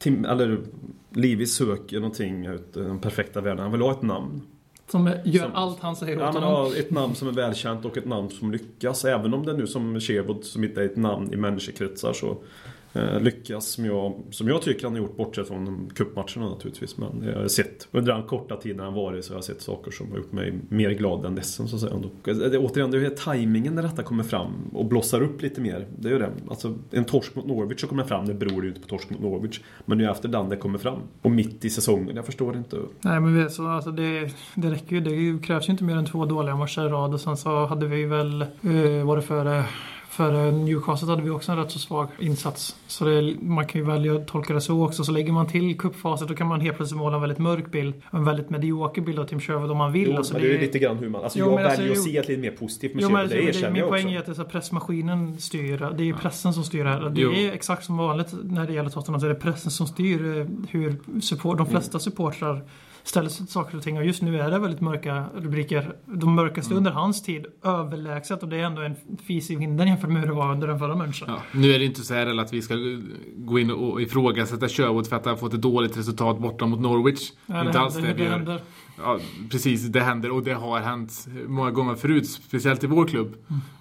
[0.00, 0.58] Tim, eller
[1.14, 3.62] Livi söker någonting ut den perfekta världen.
[3.62, 4.42] Han vill ha ett namn.
[4.90, 6.42] Som gör Som- allt han säger åt honom.
[6.50, 9.04] ja, ett namn som är välkänt och ett namn som lyckas.
[9.04, 12.36] Även om det nu som Sherwood som inte är ett namn i människokretsar så
[12.92, 16.96] Eh, lyckas som jag, som jag tycker han har gjort bortsett från cupmatcherna naturligtvis.
[16.98, 19.90] Men jag har sett under den korta tiden han varit så har jag sett saker
[19.90, 21.94] som har gjort mig mer glad än ledsen så att säga.
[21.94, 25.60] Och eh, det, återigen, det är tajmingen när detta kommer fram och blossar upp lite
[25.60, 25.86] mer.
[25.98, 26.30] Det är ju det.
[26.48, 29.20] Alltså en torsk mot Norwich som kommer fram, det beror ju inte på torsk mot
[29.20, 29.60] Norwich.
[29.84, 30.98] Men det är ju efter den det kommer fram.
[31.22, 32.76] Och mitt i säsongen, jag förstår inte.
[33.00, 35.00] Nej men vi, så, alltså, det, det räcker ju.
[35.00, 37.14] Det krävs ju inte mer än två dåliga matcher i rad.
[37.14, 39.64] Och sen så hade vi väl, uh, var det före
[40.10, 42.76] för Newcastle hade vi också en rätt så svag insats.
[42.86, 45.04] Så det, man kan ju välja att tolka det så också.
[45.04, 47.94] Så lägger man till cupfaset då kan man helt plötsligt måla en väldigt mörk bild.
[48.10, 50.08] En väldigt medioker bild av Tim Sherwood om man vill.
[50.10, 51.22] Jo, alltså, men det är ju lite grann hur man...
[51.24, 52.02] Alltså Jo, jag alltså, väljer att jo.
[52.04, 53.88] se det lite mer positivt med Jo, Sherwood, men det det, det, erkänner min jag
[53.88, 54.14] poäng också.
[54.14, 55.92] är att det är så pressmaskinen styr.
[55.96, 57.10] Det är pressen som styr här.
[57.10, 57.32] Det Jo.
[57.32, 59.20] är exakt som vanligt när det gäller Tottenham.
[59.20, 62.62] Så är det pressen som styr eh, hur support, de flesta supportrar
[63.10, 63.98] ställer saker och ting.
[63.98, 65.96] Och just nu är det väldigt mörka rubriker.
[66.04, 68.42] De mörkaste under hans tid, överlägset.
[68.42, 68.96] Och det är ändå en
[69.26, 71.28] fis i vinden jämfört med hur det var under den förra människan.
[71.28, 72.74] Ja, nu är det inte så här att vi ska
[73.36, 77.32] gå in och ifrågasätta Sherwood för att han fått ett dåligt resultat borta mot Norwich.
[77.46, 78.36] Ja, det inte alls händer, det vi det gör.
[78.36, 78.60] händer.
[79.02, 79.18] Ja,
[79.50, 83.34] precis, det händer och det har hänt många gånger förut, speciellt i vår klubb.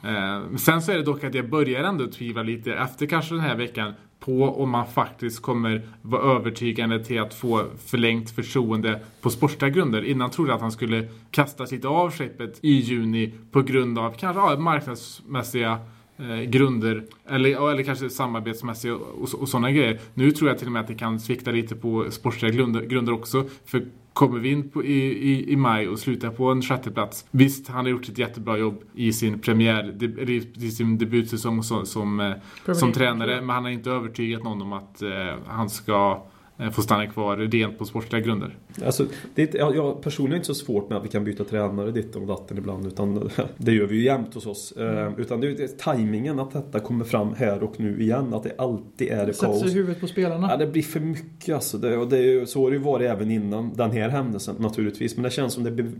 [0.04, 0.44] Mm.
[0.52, 3.44] Eh, sen så är det dock att jag börjar ändå tvivla lite efter kanske den
[3.44, 9.30] här veckan på om man faktiskt kommer vara övertygande till att få förlängt förtroende på
[9.30, 10.02] sportsliga grunder.
[10.02, 14.12] Innan trodde jag att han skulle kastas lite av skeppet i juni på grund av
[14.12, 15.80] kanske ja, marknadsmässiga
[16.18, 20.00] eh, grunder eller, eller kanske samarbetsmässiga och, och sådana grejer.
[20.14, 23.14] Nu tror jag till och med att det kan svikta lite på sportsliga grunder, grunder
[23.14, 23.46] också.
[23.66, 27.26] För kommer vi in på, i, i, i maj och slutar på en sjätteplats.
[27.32, 31.86] Visst, han har gjort ett jättebra jobb i sin premiär, eller i sin debutsäsong som,
[31.86, 33.42] som, eh, som tränare.
[33.42, 36.24] Men han har inte övertygat någon om att eh, han ska
[36.60, 38.58] eh, få stanna kvar rent på sportsliga grunder.
[38.86, 39.06] Alltså,
[39.36, 42.16] det är, jag, personligen är inte så svårt med att vi kan byta tränare ditt
[42.16, 42.88] och datten ibland.
[42.88, 44.72] Utan det gör vi ju jämt hos oss.
[44.72, 48.34] Eh, utan det är, det är tajmingen att detta kommer fram här och nu igen.
[48.34, 49.74] Att det alltid är det Sätter sig kaos.
[49.74, 50.48] i huvudet på spelarna.
[50.52, 51.78] Ja, det blir för mycket alltså.
[51.78, 55.16] Det, och det är så har det ju varit även innan den här händelsen naturligtvis.
[55.16, 55.92] Men det känns som det blir,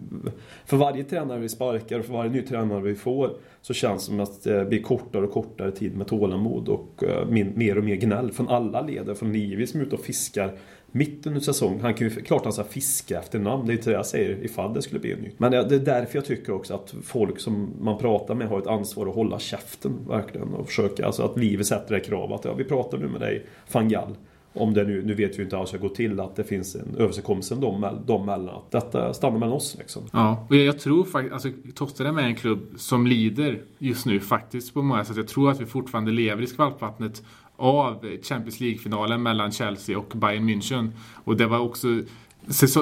[0.66, 3.32] För varje tränare vi sparkar och för varje ny tränare vi får
[3.62, 7.28] så känns det som att det blir kortare och kortare tid med tålamod och eh,
[7.30, 9.16] min, mer och mer gnäll från alla ledare.
[9.16, 10.49] Från Livi som är ute och fiskar
[10.92, 11.80] mitt under säsong.
[11.82, 13.66] Han kan ju klart han ska fiska efter namn.
[13.66, 15.32] Det är inte det jag säger ifall det skulle bli en ny.
[15.38, 18.68] Men det är därför jag tycker också att folk som man pratar med har ett
[18.68, 20.48] ansvar att hålla käften verkligen.
[20.48, 23.46] Och försöka, alltså att livet sätter det krav att ja, vi pratar nu med dig,
[23.72, 24.16] van
[24.54, 26.76] Om det nu, nu vet vi ju inte hur det går till att det finns
[26.76, 28.56] en överenskommelse dem, dem mellan.
[28.56, 30.04] Att detta stannar mellan oss liksom.
[30.14, 34.20] Ja, och jag, jag tror faktiskt, alltså Tottenham är en klubb som lider just nu
[34.20, 35.18] faktiskt på många sätt.
[35.18, 37.24] Jag tror att vi fortfarande lever i skvalpvattnet
[37.60, 40.92] av Champions League-finalen mellan Chelsea och Bayern München.
[41.24, 41.88] Och det var också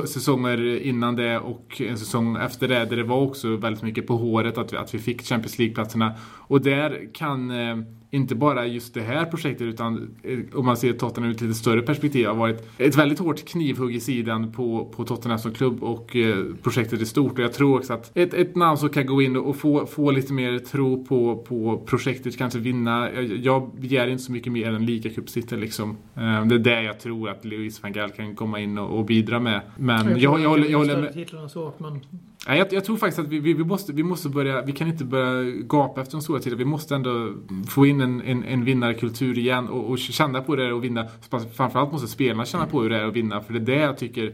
[0.06, 4.18] säsonger innan det och en säsong efter det där det var också väldigt mycket på
[4.18, 6.14] håret att vi, att vi fick Champions League-platserna.
[6.24, 7.78] Och där kan eh,
[8.12, 11.54] inte bara just det här projektet utan eh, om man ser Tottenham ur ett lite
[11.54, 15.84] större perspektiv har varit ett väldigt hårt knivhugg i sidan på, på Tottenham som klubb
[15.84, 17.32] och eh, projektet är stort.
[17.32, 20.12] Och jag tror också att ett, ett namn som kan gå in och få, få
[20.12, 23.12] lite mer tro på, på projektet, kanske vinna.
[23.12, 25.98] Jag, jag begär inte så mycket mer än ligacupsitter liksom.
[26.16, 29.06] Eh, det är det jag tror att Louis van Gaal kan komma in och, och
[29.06, 29.62] bidra med.
[29.78, 31.14] Men jag, jag, håller, jag håller med.
[32.48, 34.88] Nej, jag, jag tror faktiskt att vi, vi, vi, måste, vi måste börja, vi kan
[34.88, 36.58] inte börja gapa efter de stora titlarna.
[36.58, 37.34] Vi måste ändå
[37.68, 41.08] få in en, en, en vinnarkultur igen och, och känna på det och vinna.
[41.54, 43.98] Framförallt måste spelarna känna på hur det är att vinna, för det är det jag
[43.98, 44.34] tycker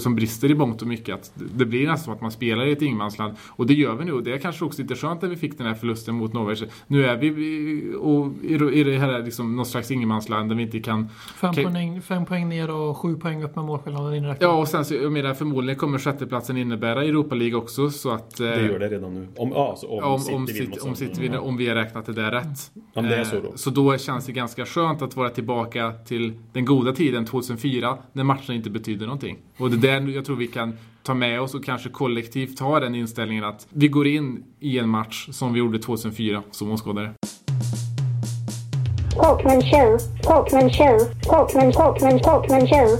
[0.00, 1.14] som brister i mångt och mycket.
[1.14, 3.34] Att det blir nästan som att man spelar i ett ingenmansland.
[3.48, 4.12] Och det gör vi nu.
[4.12, 6.68] Och det är kanske också lite skönt att vi fick den här förlusten mot Norge.
[6.86, 8.44] Nu är vi och,
[8.74, 11.08] i det här liksom, något slags ingenmansland där vi inte kan...
[11.36, 14.42] Fem, kan, poäng, fem poäng ner och sju poäng upp med målskillnaden inräknat.
[14.42, 17.90] Ja, och sen så, jag menar, förmodligen kommer sjätteplatsen innebära Europa League också.
[17.90, 19.28] Så att, eh, det gör det redan nu.
[19.36, 22.12] Om, alltså, om, om, City, om, City, om, City vinner, om vi har räknat det
[22.12, 22.70] där rätt.
[22.94, 23.48] Om det är så då.
[23.48, 27.98] Eh, så då känns det ganska skönt att vara tillbaka till den goda tiden 2004
[28.12, 29.38] när matchen inte betyder någonting.
[29.56, 32.80] Och det är där jag tror vi kan ta med oss och kanske kollektivt ha
[32.80, 37.14] den inställningen att vi går in i en match som vi gjorde 2004 som åskådare.
[39.14, 42.98] Talkman show, Talkman show, Talkman, Talkman, Talkman show.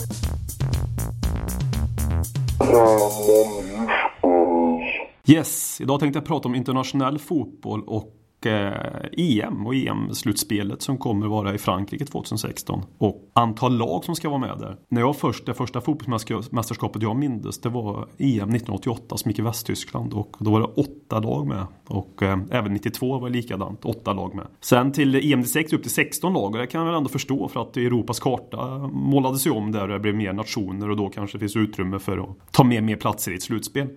[5.26, 10.99] Yes, idag tänkte jag prata om internationell fotboll och EM och eh, EM-slutspelet e som
[10.99, 12.82] kommer vara i Frankrike 2016.
[12.99, 14.76] Och antal lag som ska vara med där.
[14.88, 19.43] När jag först, det första fotbollsmästerskapet jag mindes det var EM 1988 som gick i
[19.43, 21.66] Västtyskland och då var det åtta lag med.
[21.86, 24.47] Och eh, även 92 var det likadant, åtta lag med.
[24.61, 27.49] Sen till EM 96 upp till 16 lag och det kan jag väl ändå förstå
[27.49, 31.09] för att Europas karta målades ju om där och det blev mer nationer och då
[31.09, 33.88] kanske det finns utrymme för att ta med mer platser i ett slutspel.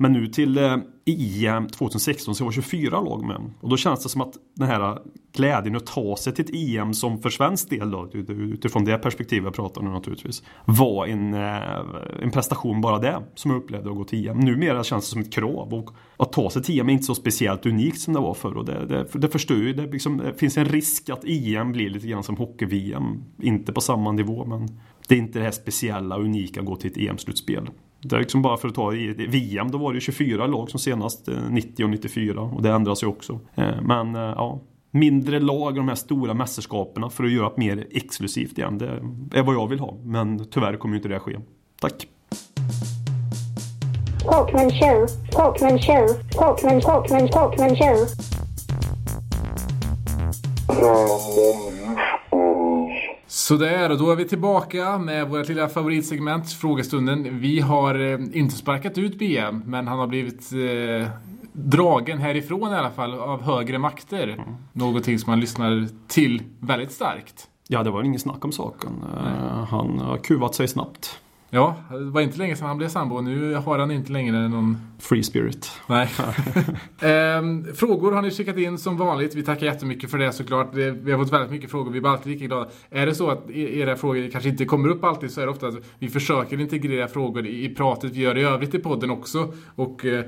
[0.00, 0.76] Men nu till eh,
[1.06, 3.50] EM 2016 så var 24 lag med.
[3.60, 4.98] Och då känns det som att den här eh,
[5.32, 9.44] glädjen att ta sig till ett EM som för svensk del då, utifrån det perspektivet
[9.44, 13.96] jag pratar nu naturligtvis, var en, eh, en prestation bara det som jag upplevde att
[13.96, 14.38] gå till EM.
[14.38, 17.14] Numera känns det som ett krav och att ta sig till EM är inte så
[17.14, 19.72] speciellt unikt som det var förr och det, det, det förstör ju.
[19.72, 23.24] Det, liksom, det finns en risk att EM blir lite grann som hockey-VM.
[23.42, 24.68] Inte på samma nivå men
[25.08, 27.70] det är inte det här speciella, unika att gå till ett EM-slutspel.
[28.00, 30.80] Det är liksom bara för att ta i VM, då var det 24 lag som
[30.80, 33.40] senast 90 eh, och 94 och det ändras ju också.
[33.54, 37.86] Eh, men eh, ja, mindre lag de här stora mästerskapen för att göra det mer
[37.90, 38.78] exklusivt igen.
[38.78, 39.96] Det är vad jag vill ha.
[40.04, 41.36] Men tyvärr kommer inte det att ske.
[41.80, 42.08] Tack!
[44.24, 48.06] Talkman show, Talkman show, Talkman, Talkman, Talkman show.
[53.48, 57.40] Sådär, och då är vi tillbaka med vårt lilla favoritsegment, frågestunden.
[57.40, 61.08] Vi har eh, inte sparkat ut BM, men han har blivit eh,
[61.52, 64.28] dragen härifrån i alla fall av högre makter.
[64.28, 64.44] Mm.
[64.72, 67.48] Någonting som man lyssnar till väldigt starkt.
[67.68, 68.90] Ja, det var ingen snack om saken.
[69.14, 71.20] Uh, han har kuvat sig snabbt.
[71.50, 73.20] Ja, det var inte länge sedan han blev sambo.
[73.20, 74.76] Nu har han inte längre någon...
[74.98, 75.70] Free spirit.
[75.86, 76.08] Nej.
[77.00, 79.34] ehm, frågor har ni skickat in som vanligt.
[79.34, 80.74] Vi tackar jättemycket för det såklart.
[80.74, 81.90] Vi har fått väldigt mycket frågor.
[81.90, 82.68] Vi är alltid lika glada.
[82.90, 85.52] Är det så att e-, era frågor kanske inte kommer upp alltid så är det
[85.52, 89.52] ofta att vi försöker integrera frågor i pratet vi gör i övrigt i podden också.
[89.74, 90.24] Och eh,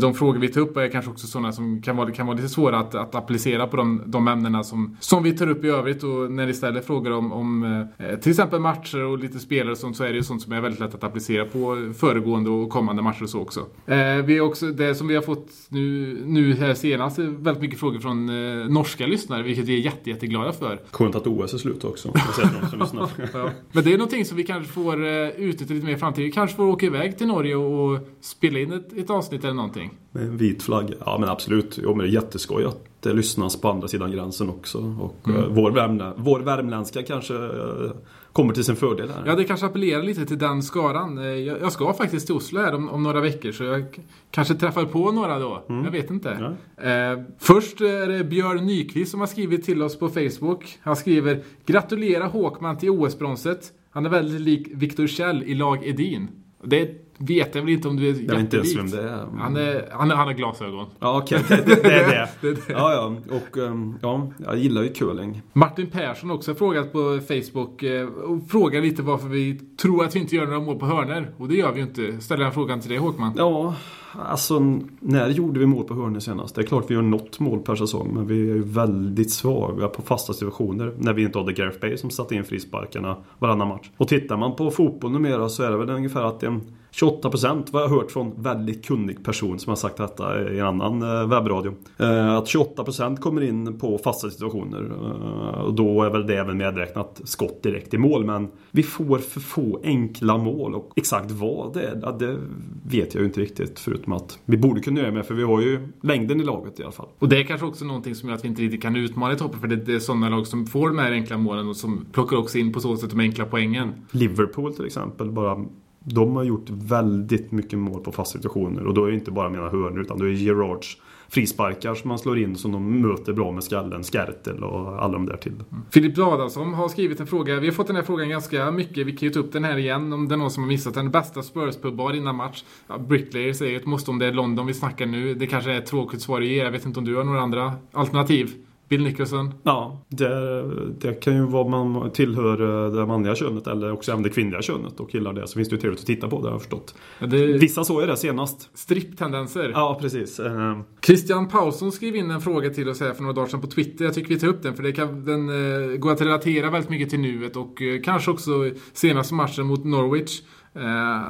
[0.00, 2.48] de frågor vi tar upp är kanske också sådana som kan vara, kan vara lite
[2.48, 6.02] svåra att, att applicera på de, de ämnena som, som vi tar upp i övrigt.
[6.02, 7.64] Och när ni ställer frågor om, om
[7.98, 10.52] eh, till exempel matcher och lite spelare och sånt så är det ju sånt som
[10.52, 13.66] är väldigt lätt att applicera på föregående och kommande matcher och så också.
[13.86, 17.62] Ehm, vi har också det som vi har fått nu, nu här senast är väldigt
[17.62, 20.80] mycket frågor från eh, norska lyssnare, vilket vi är jätte, jätteglada för.
[20.90, 22.12] Skönt att OS är slut också.
[23.32, 23.50] ja.
[23.72, 26.24] Men det är någonting som vi kanske får uh, utnyttja lite mer i framtiden.
[26.24, 29.90] Vi kanske får åka iväg till Norge och spela in ett, ett avsnitt eller någonting.
[30.16, 30.94] Med en vit flagga?
[31.06, 31.78] Ja men absolut.
[31.82, 34.78] Jo, men det är jätteskoj att det lyssnas på andra sidan gränsen också.
[35.00, 35.42] Och mm.
[35.42, 37.90] uh, vår, värmlä vår värmländska kanske uh,
[38.32, 39.22] kommer till sin fördel här.
[39.26, 41.18] Ja, det kanske appellerar lite till den skaran.
[41.18, 44.00] Eh, jag, jag ska faktiskt till Oslo här om, om, några veckor så jag
[44.30, 45.64] kanske träffar på några då.
[45.68, 45.84] Mm.
[45.84, 46.54] Jag vet inte.
[46.76, 46.84] Ja.
[46.90, 50.78] Eh, först är det Björn Nyqvist som har skrivit till oss på Facebook.
[50.82, 53.72] Han skriver Gratulera Håkman till OS-bronset.
[53.90, 56.28] Han är väldigt lik Viktor Kjell i lag Edin.
[56.64, 58.28] Det vet jag väl inte om du är jättelikt.
[58.28, 59.26] Jag vet inte ens vem det är.
[59.38, 60.86] Han, är, han, han har glasögon.
[60.98, 61.40] Ja, okej.
[61.40, 61.56] Okay.
[61.66, 62.28] Det, det, är det.
[62.40, 62.60] det, är det.
[62.68, 63.36] Ja, ja.
[63.36, 65.42] Och um, ja, jag gillar ju curling.
[65.52, 70.16] Martin Persson också har frågat på Facebook eh, och frågar lite varför vi tror att
[70.16, 71.30] vi inte gör några mål på hörner.
[71.36, 72.20] Och det gör vi ju inte.
[72.20, 73.32] Ställer jag frågan till dig Håkman?
[73.36, 73.74] Ja,
[74.12, 74.58] alltså
[75.00, 76.54] när gjorde vi mål på hörnor senast?
[76.54, 79.88] Det är klart vi gör något mål per säsong men vi är ju väldigt svaga
[79.88, 80.94] på fasta situationer.
[80.98, 83.90] När vi inte hade Gareth Bay som satte in frisparkarna varannan match.
[83.96, 86.60] Och tittar man på fotboll numera så är det väl ungefär att en
[86.96, 90.66] 28 procent vad jag hört från väldigt kunnig person som har sagt detta i en
[90.66, 91.74] annan eh, webbradio.
[91.98, 94.90] Eh, att 28 procent kommer in på fasta situationer.
[94.90, 98.24] Eh, och då är väl det även medräknat skott direkt i mål.
[98.24, 102.38] Men vi får för få enkla mål och exakt vad det är, det
[102.86, 103.78] vet jag ju inte riktigt.
[103.78, 106.82] Förutom att vi borde kunna göra med för vi har ju längden i laget i
[106.82, 107.08] alla fall.
[107.18, 109.36] Och det är kanske också någonting som gör att vi inte riktigt kan utmana i
[109.36, 109.60] toppen.
[109.60, 112.58] För det är sådana lag som får de här enkla målen och som plockar också
[112.58, 113.92] in på så sätt de enkla poängen.
[114.10, 115.64] Liverpool till exempel bara
[116.08, 119.50] de har gjort väldigt mycket mål på fasta situationer och då är det inte bara
[119.50, 120.98] mina hörnor utan det är Gerards
[121.28, 125.26] frisparkar som man slår in som de möter bra med skallen, Skertel och alla de
[125.26, 125.52] där till.
[125.52, 125.84] Mm.
[125.90, 127.60] Filip Adamsson har skrivit en fråga.
[127.60, 129.06] Vi har fått den här frågan ganska mycket.
[129.06, 130.94] Vi kan ju ta upp den här igen om det är någon som har missat
[130.94, 131.10] den.
[131.10, 132.64] Bästa Spurs-pubbar innan match?
[132.86, 135.34] Ja, Bricklayer säger ett måste om det är London vi snackar nu.
[135.34, 136.56] Det kanske är ett tråkigt svar att ge.
[136.56, 138.65] Jag vet inte om du har några andra alternativ?
[138.88, 139.54] Bill Nicholson?
[139.62, 140.62] Ja, det,
[140.98, 145.00] det kan ju vara man tillhör det manliga könet eller också även det kvinnliga könet
[145.00, 146.94] och gillar det så finns det ju trevligt att titta på det har jag förstått.
[147.18, 147.46] Ja, det...
[147.46, 148.70] Vissa såg ju det senast.
[148.74, 149.70] Stripptendenser?
[149.74, 150.40] Ja, precis.
[150.40, 150.80] Uh...
[151.06, 154.04] Christian Paulsson skrev in en fråga till oss här för några dagar sedan på Twitter.
[154.04, 156.90] Jag tycker vi tar upp den för det kan, den uh, går att relatera väldigt
[156.90, 160.42] mycket till nuet och uh, kanske också senaste matchen mot Norwich.
[160.76, 160.82] Uh,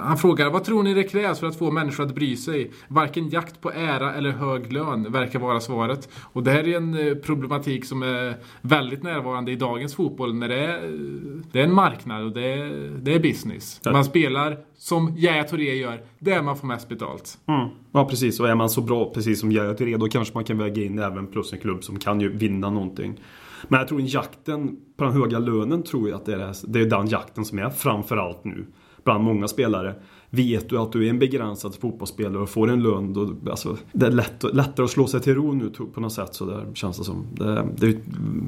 [0.06, 2.70] han frågar, vad tror ni det krävs för att få människor att bry sig?
[2.88, 6.08] Varken jakt på ära eller hög lön verkar vara svaret.
[6.32, 10.48] Och det här är en uh, problematik som är väldigt närvarande i dagens fotboll när
[10.48, 10.80] det är,
[11.52, 13.80] det är en marknad och det är, det är business.
[13.84, 17.38] Man spelar som Yahya Touré gör, där man får mest betalt.
[17.46, 17.68] Mm.
[17.92, 20.58] Ja precis, och är man så bra precis som Yahya Touré då kanske man kan
[20.58, 23.20] väga in även plus en klubb som kan ju vinna någonting.
[23.68, 26.86] Men jag tror jakten på den höga lönen tror jag att det är, det är
[26.86, 28.66] den jakten som är framförallt nu
[29.06, 29.94] bland många spelare.
[30.30, 34.06] Vet du att du är en begränsad fotbollsspelare och får en lön då, alltså, det
[34.06, 36.98] är lätt, lättare att slå sig till ro nu på något sätt så där känns
[36.98, 37.26] det som.
[37.34, 37.98] Det, det,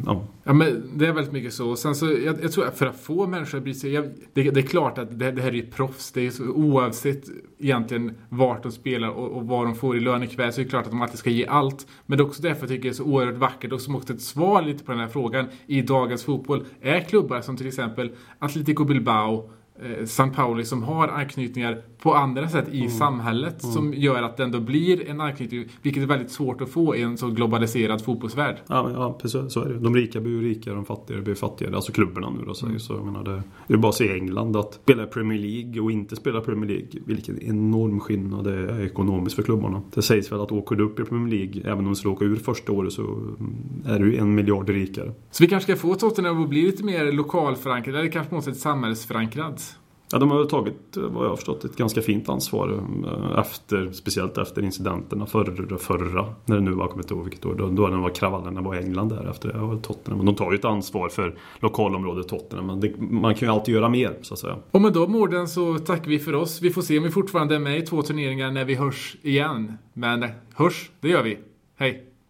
[0.06, 0.24] ja.
[0.44, 1.76] ja men det är väldigt mycket så.
[1.76, 4.50] sen så, jag, jag tror att för att få människor att bry sig, jag, det,
[4.50, 6.12] det, är klart att det, det här är ju proffs.
[6.12, 7.24] Det är så, oavsett
[7.58, 10.70] egentligen vart de spelar och, och vad de får i lön ikväll så är det
[10.70, 11.86] klart att de alltid ska ge allt.
[12.06, 14.12] Men det är också därför jag tycker det är så oerhört vackert och som också
[14.12, 18.10] ett svar lite på den här frågan i dagens fotboll är klubbar som till exempel
[18.38, 19.50] Atletico Bilbao
[19.82, 22.90] eh, San Pauli som har anknytningar på andra sätt i mm.
[22.90, 23.74] samhället mm.
[23.74, 27.02] som gör att det ändå blir en anknytning, vilket är väldigt svårt att få i
[27.02, 28.56] en så globaliserad fotbollsvärld.
[28.66, 29.78] Ja, ja precis, så är det.
[29.78, 31.76] De rika blir rikare, de fattigare blir fattigare.
[31.76, 32.80] Alltså klubbarna nu då säger mm.
[32.80, 32.92] så.
[32.92, 36.16] Jag menar, det, det är bara att se England att spela Premier League och inte
[36.16, 36.88] spela Premier League.
[37.06, 39.82] Vilken enorm skillnad det är ekonomiskt för klubbarna.
[39.94, 42.24] Det sägs väl att åker du upp i Premier League, även om du skulle åka
[42.24, 43.02] ur första året så
[43.86, 45.12] är du en miljard rikare.
[45.30, 48.44] Så vi kanske ska få Tottenham att bli lite mer lokalförankrad, eller kanske på något
[48.44, 49.60] sätt samhällsförankrad?
[50.12, 53.92] Ja, de har tagit, eh, vad jag har förstått, ett ganska fint ansvar eh, efter,
[53.92, 57.54] speciellt efter incidenterna förra, förra när det nu var, jag kommer inte ihåg vilket år,
[57.54, 60.26] då, då det var kravallerna var i England där efter det, och Tottenham.
[60.26, 63.88] De tar ju ett ansvar för lokalområdet Tottenham, men det, man kan ju alltid göra
[63.88, 64.56] mer, så att säga.
[64.70, 66.62] Och med de orden så tackar vi för oss.
[66.62, 69.72] Vi får se om vi fortfarande är med i två turneringar när vi hörs igen.
[69.92, 71.38] Men eh, hörs, det gör vi.
[71.76, 72.07] Hej!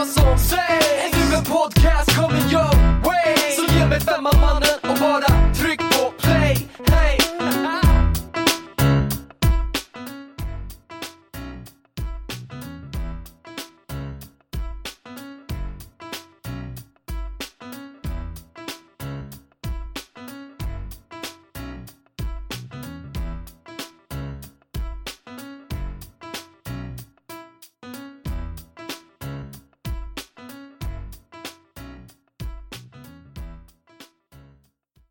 [0.00, 1.32] vad som sägs.
[1.34, 2.74] En podcast coming your
[3.04, 3.36] way.
[3.56, 4.69] Så ge mig femman mannen